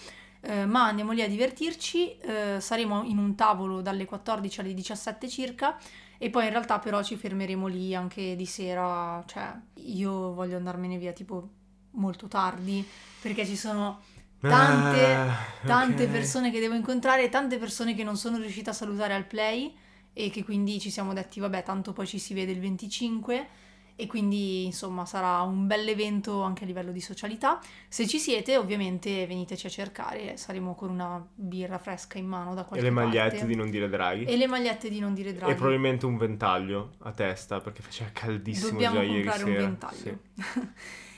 [0.46, 5.28] Eh, ma andiamo lì a divertirci, eh, saremo in un tavolo dalle 14 alle 17
[5.28, 5.76] circa
[6.18, 10.98] e poi in realtà però ci fermeremo lì anche di sera, cioè io voglio andarmene
[10.98, 11.48] via tipo
[11.92, 12.86] molto tardi
[13.20, 14.00] perché ci sono
[14.40, 16.10] tante, Ah, tante ok.
[16.10, 19.74] persone che devo incontrare, tante persone che non sono riuscita a salutare al play
[20.12, 23.48] e che quindi ci siamo detti vabbè tanto poi ci si vede il 25
[23.96, 27.58] e quindi insomma sarà un bel evento anche a livello di socialità.
[27.88, 32.60] Se ci siete ovviamente veniteci a cercare, saremo con una birra fresca in mano da
[32.60, 33.46] E qualche le magliette parte.
[33.46, 34.24] di non dire draghi.
[34.24, 35.52] E le magliette di non dire draghi.
[35.52, 39.58] E probabilmente un ventaglio a testa perché faceva caldissimo Dobbiamo già ieri comprare sera.
[39.58, 39.96] un ventaglio.
[39.96, 40.18] Sì.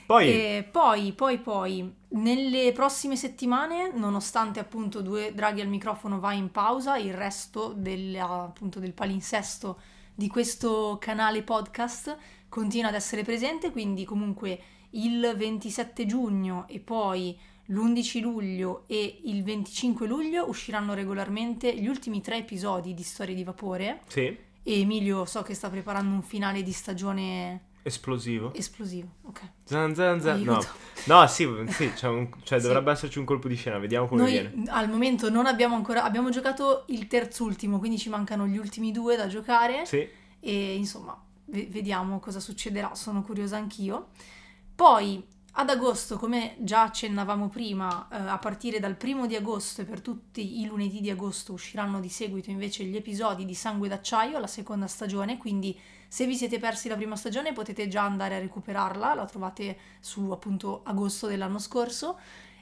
[0.07, 6.33] Poi E poi, poi, poi, nelle prossime settimane, nonostante appunto due draghi al microfono va
[6.33, 9.79] in pausa, il resto del, appunto, del palinsesto
[10.18, 12.16] di questo canale podcast
[12.49, 14.59] continua ad essere presente, quindi comunque
[14.90, 22.22] il 27 giugno e poi l'11 luglio e il 25 luglio usciranno regolarmente gli ultimi
[22.22, 26.62] tre episodi di Storie di Vapore sì, e Emilio so che sta preparando un finale
[26.62, 28.53] di stagione esplosivo.
[28.55, 29.40] esplosivo, ok.
[29.64, 30.42] Zan zan zan.
[30.42, 30.59] No,
[31.05, 32.66] no sì, sì, c'è un- cioè, Sì.
[32.66, 34.62] dovrebbe esserci un colpo di scena, vediamo come Noi viene.
[34.68, 39.16] al momento non abbiamo ancora, abbiamo giocato il terzultimo, quindi ci mancano gli ultimi due
[39.16, 40.07] da giocare Sì,
[40.40, 41.18] e insomma
[41.49, 44.09] vediamo cosa succederà, sono curiosa anch'io.
[44.74, 45.24] Poi
[45.61, 50.01] ad agosto, come già accennavamo prima, eh, a partire dal primo di agosto e per
[50.01, 54.46] tutti i lunedì di agosto usciranno di seguito invece gli episodi di Sangue d'Acciaio, la
[54.46, 55.76] seconda stagione, quindi
[56.07, 60.30] se vi siete persi la prima stagione potete già andare a recuperarla, la trovate su
[60.30, 62.18] appunto agosto dell'anno scorso.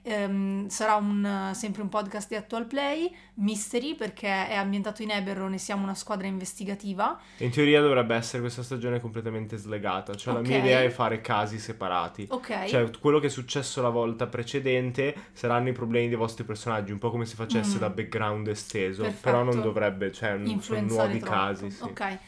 [0.08, 5.52] Ehm, sarà un, sempre un podcast di Actual Play, Mystery perché è ambientato in Eberron
[5.52, 7.18] e siamo una squadra investigativa.
[7.38, 10.14] in teoria dovrebbe essere questa stagione completamente slegata.
[10.14, 12.28] Cioè, la mia idea è fare casi separati.
[12.30, 12.66] Ok.
[12.66, 16.98] Cioè, quello che è successo la volta precedente saranno i problemi dei vostri personaggi, un
[16.98, 17.80] po' come se facesse Mm.
[17.80, 19.02] da background esteso.
[19.02, 19.22] Perfetto.
[19.22, 21.34] Però non dovrebbe, cioè, n- sono nuovi troppo.
[21.34, 21.70] casi.
[21.72, 21.82] Sì.
[21.82, 22.18] Ok.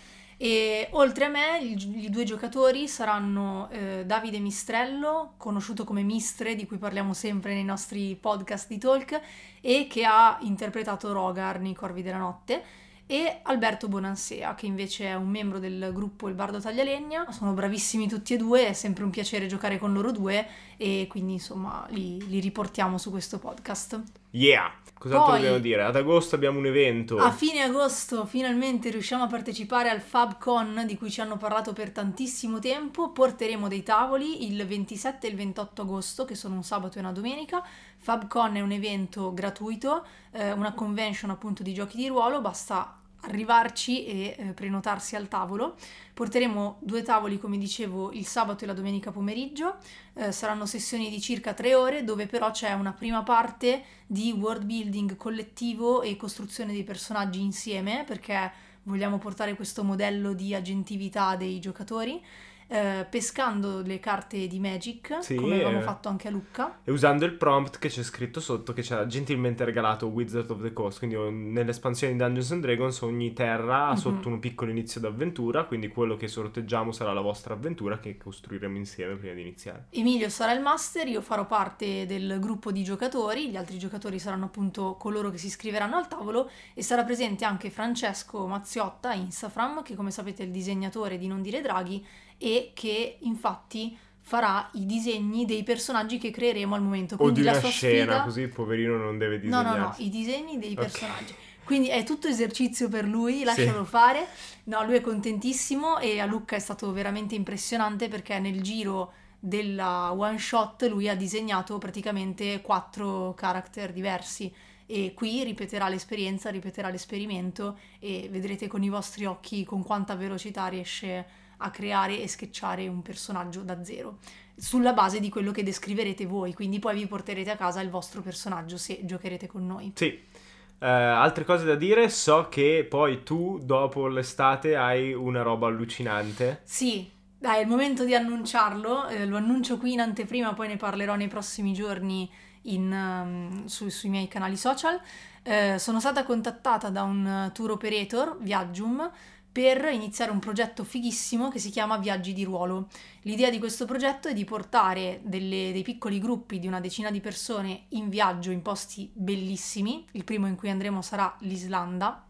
[0.40, 6.64] E oltre a me, i due giocatori saranno eh, Davide Mistrello, conosciuto come Mistre, di
[6.64, 9.20] cui parliamo sempre nei nostri podcast di talk,
[9.60, 12.62] e che ha interpretato Rogar nei Corvi della Notte,
[13.04, 17.32] e Alberto Bonansea, che invece è un membro del gruppo Il Bardo Taglialegna.
[17.32, 21.32] Sono bravissimi tutti e due, è sempre un piacere giocare con loro due, e quindi
[21.32, 24.00] insomma li, li riportiamo su questo podcast.
[24.30, 24.72] Yeah!
[24.98, 25.84] Cos'altro Poi- dobbiamo dire?
[25.84, 27.18] Ad agosto abbiamo un evento.
[27.18, 31.90] A fine agosto finalmente riusciamo a partecipare al FabCon di cui ci hanno parlato per
[31.90, 33.10] tantissimo tempo.
[33.12, 37.12] Porteremo dei tavoli il 27 e il 28 agosto, che sono un sabato e una
[37.12, 37.62] domenica.
[37.98, 44.04] FabCon è un evento gratuito, eh, una convention appunto di giochi di ruolo, basta arrivarci
[44.06, 45.76] e eh, prenotarsi al tavolo.
[46.14, 49.76] Porteremo due tavoli, come dicevo, il sabato e la domenica pomeriggio.
[50.14, 54.64] Eh, saranno sessioni di circa tre ore, dove però c'è una prima parte di world
[54.64, 58.52] building collettivo e costruzione dei personaggi insieme, perché
[58.84, 62.22] vogliamo portare questo modello di agentività dei giocatori.
[62.68, 65.82] Eh, pescando le carte di Magic, Sì, come avevamo eh.
[65.82, 66.78] fatto anche a Lucca.
[66.84, 70.62] E usando il prompt che c'è scritto sotto che ci ha gentilmente regalato Wizard of
[70.62, 70.98] the Coast.
[70.98, 73.96] Quindi oh, nell'espansione di Dungeons and Dragons ogni terra ha Mhm.
[73.96, 75.64] sotto un piccolo inizio d'avventura.
[75.64, 79.86] Quindi quello che sorteggiamo sarà la vostra avventura che costruiremo insieme prima di iniziare.
[79.90, 84.44] Emilio sarà il master, io farò parte del gruppo di giocatori, gli altri giocatori saranno
[84.44, 89.94] appunto coloro che si iscriveranno al tavolo e sarà presente anche Francesco Mazziotta, Instafram, che
[89.94, 92.04] come sapete è il disegnatore di Non dire Draghi
[92.38, 97.16] e che infatti farà i disegni dei personaggi che creeremo al momento.
[97.18, 98.22] O Quindi di la una sua scena, sfida...
[98.24, 99.78] così il poverino non deve No, disegnare.
[99.78, 100.80] no, no, i disegni dei Ok.
[100.80, 101.34] personaggi.
[101.64, 104.26] Quindi è tutto esercizio per lui, lascialo fare.
[104.64, 110.12] No, lui è contentissimo e a Lucca è stato veramente impressionante perché nel giro della
[110.12, 114.52] one shot lui ha disegnato praticamente quattro character diversi
[114.86, 120.66] e qui ripeterà l'esperienza, ripeterà l'esperimento e vedrete con i vostri occhi con quanta velocità
[120.68, 121.24] riesce a
[121.70, 124.18] creare e sketchare un personaggio da zero
[124.58, 128.20] sulla base di quello che descriverete voi, quindi poi vi porterete a casa il vostro
[128.20, 129.92] personaggio se giocherete con noi.
[129.94, 130.46] Sì.
[130.80, 136.60] Uh, altre cose da dire, so che poi tu dopo l'estate hai una roba allucinante.
[136.64, 140.76] Sì, dai, è il momento di annunciarlo, eh, lo annuncio qui in anteprima, poi ne
[140.76, 142.30] parlerò nei prossimi giorni
[142.62, 145.00] in, um, su, sui miei canali social.
[145.42, 149.10] Eh, sono stata contattata da un tour operator, Viaggium,
[149.58, 152.86] per iniziare un progetto fighissimo che si chiama Viaggi di ruolo.
[153.22, 157.18] L'idea di questo progetto è di portare delle, dei piccoli gruppi di una decina di
[157.18, 160.06] persone in viaggio in posti bellissimi.
[160.12, 162.24] Il primo in cui andremo sarà l'Islanda,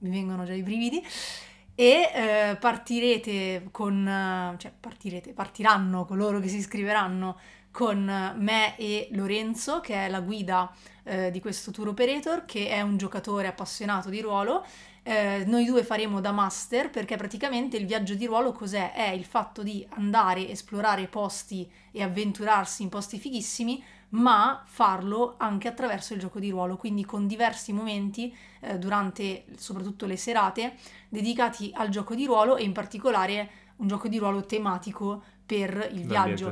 [0.00, 1.02] mi vengono già i brividi
[1.74, 7.38] e eh, partirete con, cioè partirete, partiranno coloro che si iscriveranno
[7.70, 8.04] con
[8.36, 10.70] me e Lorenzo, che è la guida
[11.02, 14.66] eh, di questo tour operator, che è un giocatore appassionato di ruolo.
[15.06, 18.92] Eh, noi due faremo da master perché praticamente il viaggio di ruolo cos'è?
[18.92, 25.68] È il fatto di andare, esplorare posti e avventurarsi in posti fighissimi, ma farlo anche
[25.68, 30.76] attraverso il gioco di ruolo, quindi con diversi momenti eh, durante soprattutto le serate
[31.10, 36.06] dedicati al gioco di ruolo e in particolare un gioco di ruolo tematico per il
[36.06, 36.46] viaggio.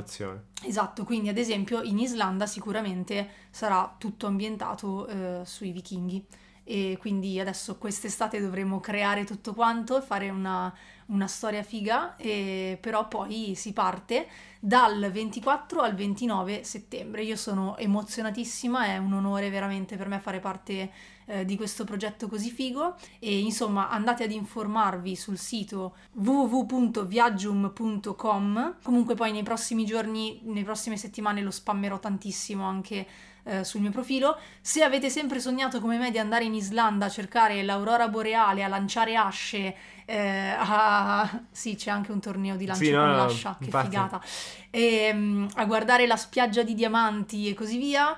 [0.63, 6.23] Esatto, quindi ad esempio in Islanda sicuramente sarà tutto ambientato eh, sui vichinghi
[6.63, 10.73] e quindi adesso quest'estate dovremo creare tutto quanto, fare una,
[11.07, 14.27] una storia figa, e, però poi si parte
[14.59, 17.23] dal 24 al 29 settembre.
[17.23, 20.91] Io sono emozionatissima, è un onore veramente per me fare parte
[21.25, 28.77] eh, di questo progetto così figo e insomma andate ad informarvi sul sito www.viaggium.com.
[28.83, 33.05] Comunque poi nei prossimi giorni, nelle prossime settimane lo spammerò tantissimo anche
[33.43, 34.37] eh, sul mio profilo.
[34.61, 38.67] Se avete sempre sognato come me di andare in Islanda a cercare l'aurora boreale, a
[38.67, 39.75] lanciare asce,
[40.05, 41.43] eh, a...
[41.51, 43.85] sì c'è anche un torneo di lancio sì, con no, l'ascia, che infatti.
[43.87, 44.21] figata,
[44.69, 48.17] e, um, a guardare la spiaggia di diamanti e così via,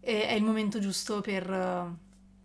[0.00, 1.96] eh, è il momento giusto per uh,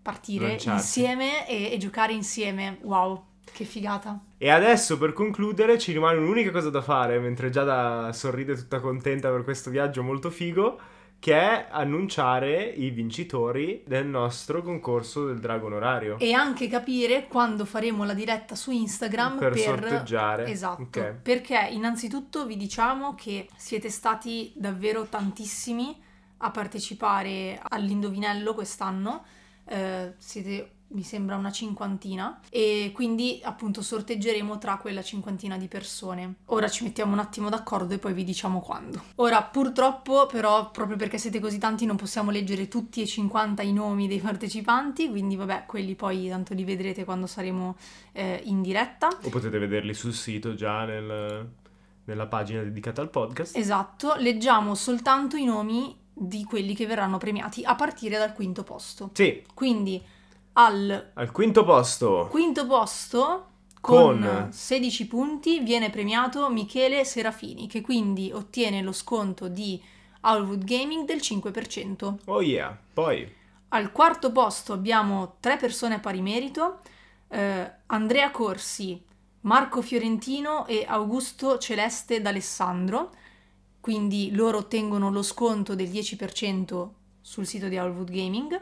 [0.02, 0.80] partire Lanciarti.
[0.80, 2.78] insieme e, e giocare insieme.
[2.82, 4.20] Wow, che figata.
[4.38, 9.30] E adesso per concludere ci rimane un'unica cosa da fare, mentre Giada sorride tutta contenta
[9.32, 10.80] per questo viaggio molto figo
[11.20, 16.18] che è annunciare i vincitori del nostro concorso del Dragon Orario.
[16.20, 19.62] E anche capire quando faremo la diretta su Instagram per, per...
[19.62, 20.46] sorteggiare.
[20.46, 21.16] Esatto, okay.
[21.22, 26.02] perché innanzitutto vi diciamo che siete stati davvero tantissimi
[26.38, 29.26] a partecipare all'indovinello quest'anno.
[29.66, 36.36] Eh, siete mi sembra una cinquantina e quindi appunto sorteggeremo tra quella cinquantina di persone.
[36.46, 39.04] Ora ci mettiamo un attimo d'accordo e poi vi diciamo quando.
[39.16, 43.74] Ora purtroppo però proprio perché siete così tanti non possiamo leggere tutti e 50 i
[43.74, 47.76] nomi dei partecipanti, quindi vabbè quelli poi tanto li vedrete quando saremo
[48.14, 49.10] eh, in diretta.
[49.24, 51.50] O potete vederli sul sito già nel,
[52.06, 53.58] nella pagina dedicata al podcast.
[53.58, 59.12] Esatto, leggiamo soltanto i nomi di quelli che verranno premiati a partire dal quinto posto.
[59.14, 59.44] Sì.
[59.54, 60.02] Quindi
[60.60, 62.28] al, al quinto posto.
[62.30, 63.46] Quinto posto
[63.82, 69.82] con, con 16 punti viene premiato Michele Serafini che quindi ottiene lo sconto di
[70.22, 72.16] Howlwood Gaming del 5%.
[72.26, 73.36] Oh yeah, poi
[73.70, 76.80] al quarto posto abbiamo tre persone a pari merito,
[77.28, 79.02] eh, Andrea Corsi,
[79.42, 83.12] Marco Fiorentino e Augusto Celeste d'Alessandro,
[83.82, 86.90] quindi loro ottengono lo sconto del 10%
[87.22, 88.62] sul sito di Howlwood Gaming.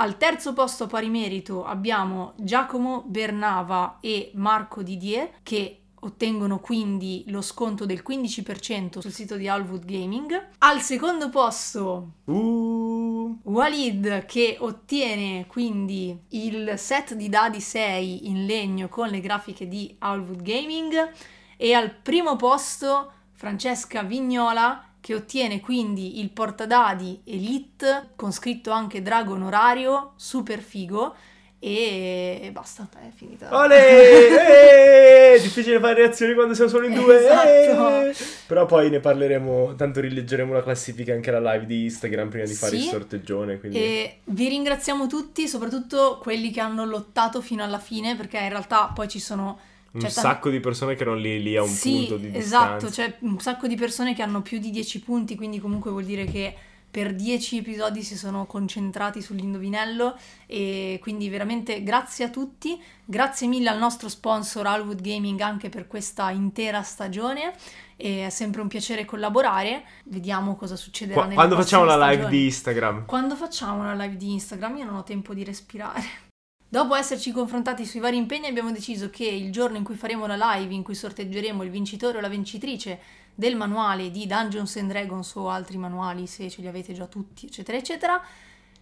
[0.00, 7.24] Al terzo posto a pari merito abbiamo Giacomo Bernava e Marco Didier che ottengono quindi
[7.26, 10.50] lo sconto del 15% sul sito di Alwood Gaming.
[10.58, 13.40] Al secondo posto uh.
[13.42, 19.96] Walid che ottiene quindi il set di dadi 6 in legno con le grafiche di
[19.98, 21.10] Alwood Gaming
[21.56, 29.00] e al primo posto Francesca Vignola che ottiene quindi il portadadi Elite con scritto anche
[29.00, 31.14] Dragon Orario, super figo.
[31.58, 33.48] E basta, è finita.
[33.56, 34.36] Ole!
[35.38, 35.40] Eh!
[35.40, 37.20] Difficile fare reazioni quando siamo solo in due.
[37.20, 38.04] Esatto.
[38.04, 38.14] Eh!
[38.46, 42.54] Però poi ne parleremo, tanto rileggeremo la classifica anche alla live di Instagram prima di
[42.54, 42.84] fare sì.
[42.84, 43.58] il sorteggione.
[43.58, 43.78] Quindi...
[43.78, 48.90] E vi ringraziamo tutti, soprattutto quelli che hanno lottato fino alla fine, perché in realtà
[48.94, 49.58] poi ci sono
[49.98, 52.86] un c'è sacco di persone che non li lì a un sì, punto di esatto,
[52.86, 53.10] distanza.
[53.10, 56.24] c'è un sacco di persone che hanno più di 10 punti, quindi comunque vuol dire
[56.24, 56.54] che
[56.90, 63.68] per dieci episodi si sono concentrati sull'indovinello e quindi veramente grazie a tutti, grazie mille
[63.68, 67.52] al nostro sponsor Alwood Gaming anche per questa intera stagione
[67.96, 72.36] e è sempre un piacere collaborare, vediamo cosa succederà Qua, Quando facciamo la live stagioni.
[72.36, 73.04] di Instagram?
[73.04, 76.26] Quando facciamo la live di Instagram io non ho tempo di respirare.
[76.70, 80.36] Dopo esserci confrontati sui vari impegni abbiamo deciso che il giorno in cui faremo la
[80.36, 83.00] live, in cui sorteggeremo il vincitore o la vincitrice
[83.34, 87.46] del manuale di Dungeons and Dragons o altri manuali, se ce li avete già tutti,
[87.46, 88.22] eccetera, eccetera,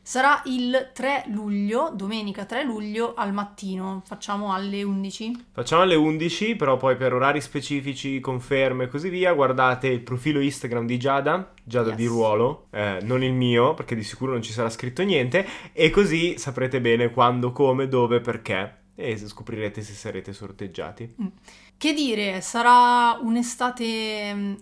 [0.07, 5.46] sarà il 3 luglio, domenica 3 luglio al mattino, facciamo alle 11.
[5.50, 10.38] Facciamo alle 11, però poi per orari specifici, conferme e così via, guardate il profilo
[10.38, 11.96] Instagram di Giada, Giada Yes.
[11.96, 15.90] di ruolo, eh, non il mio, perché di sicuro non ci sarà scritto niente, e
[15.90, 21.16] così saprete bene quando, come, dove, perché, e scoprirete se sarete sorteggiati.
[21.76, 24.54] Che dire, sarà un'estate mm,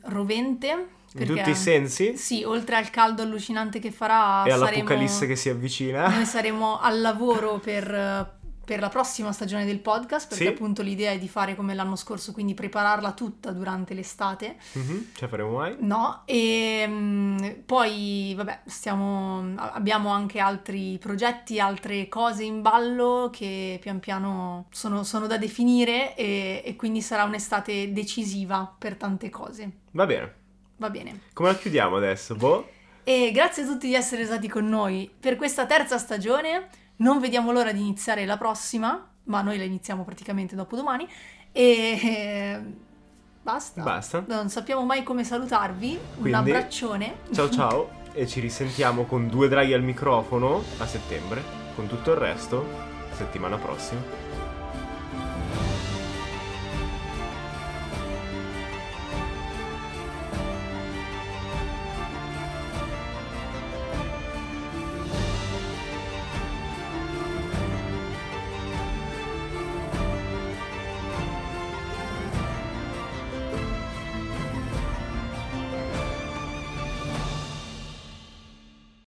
[1.15, 1.23] rovente.
[1.23, 4.65] In perché- tutti i sensi, Sì, oltre al caldo allucinante che farà, e saremo...
[4.67, 6.09] all'apocalisse che si avvicina.
[6.09, 10.51] Noi saremo al lavoro per, per la prossima stagione del podcast, perché Sì.
[10.51, 14.57] appunto l'idea è di fare come l'anno scorso, quindi prepararla tutta durante l'estate.
[14.73, 15.77] Mhm, Ce la faremo mai?
[15.81, 23.79] No, e mm, poi vabbè, stiamo, abbiamo anche altri progetti, altre cose in ballo che
[23.83, 29.71] pian piano sono, sono da definire e, e quindi sarà un'estate decisiva per tante cose.
[29.93, 30.43] Va bene.
[30.85, 31.21] Va bene.
[31.33, 32.35] Come la chiudiamo adesso?
[32.35, 32.69] Boh?
[33.05, 36.69] E grazie a tutti di essere stati con noi per questa terza stagione.
[36.97, 41.09] Non vediamo l'ora di iniziare la prossima, ma noi la iniziamo praticamente dopo domani.
[41.53, 42.61] E eh,
[43.41, 43.81] basta.
[43.83, 44.25] Basta.
[44.29, 45.93] Non sappiamo mai come salutarvi.
[46.17, 47.17] Un Quindi- abbraccione.
[47.33, 51.43] Ciao ciao e ci risentiamo con due draghi al microfono a settembre.
[51.75, 52.63] Con tutto il resto,
[53.13, 54.24] settimana prossima.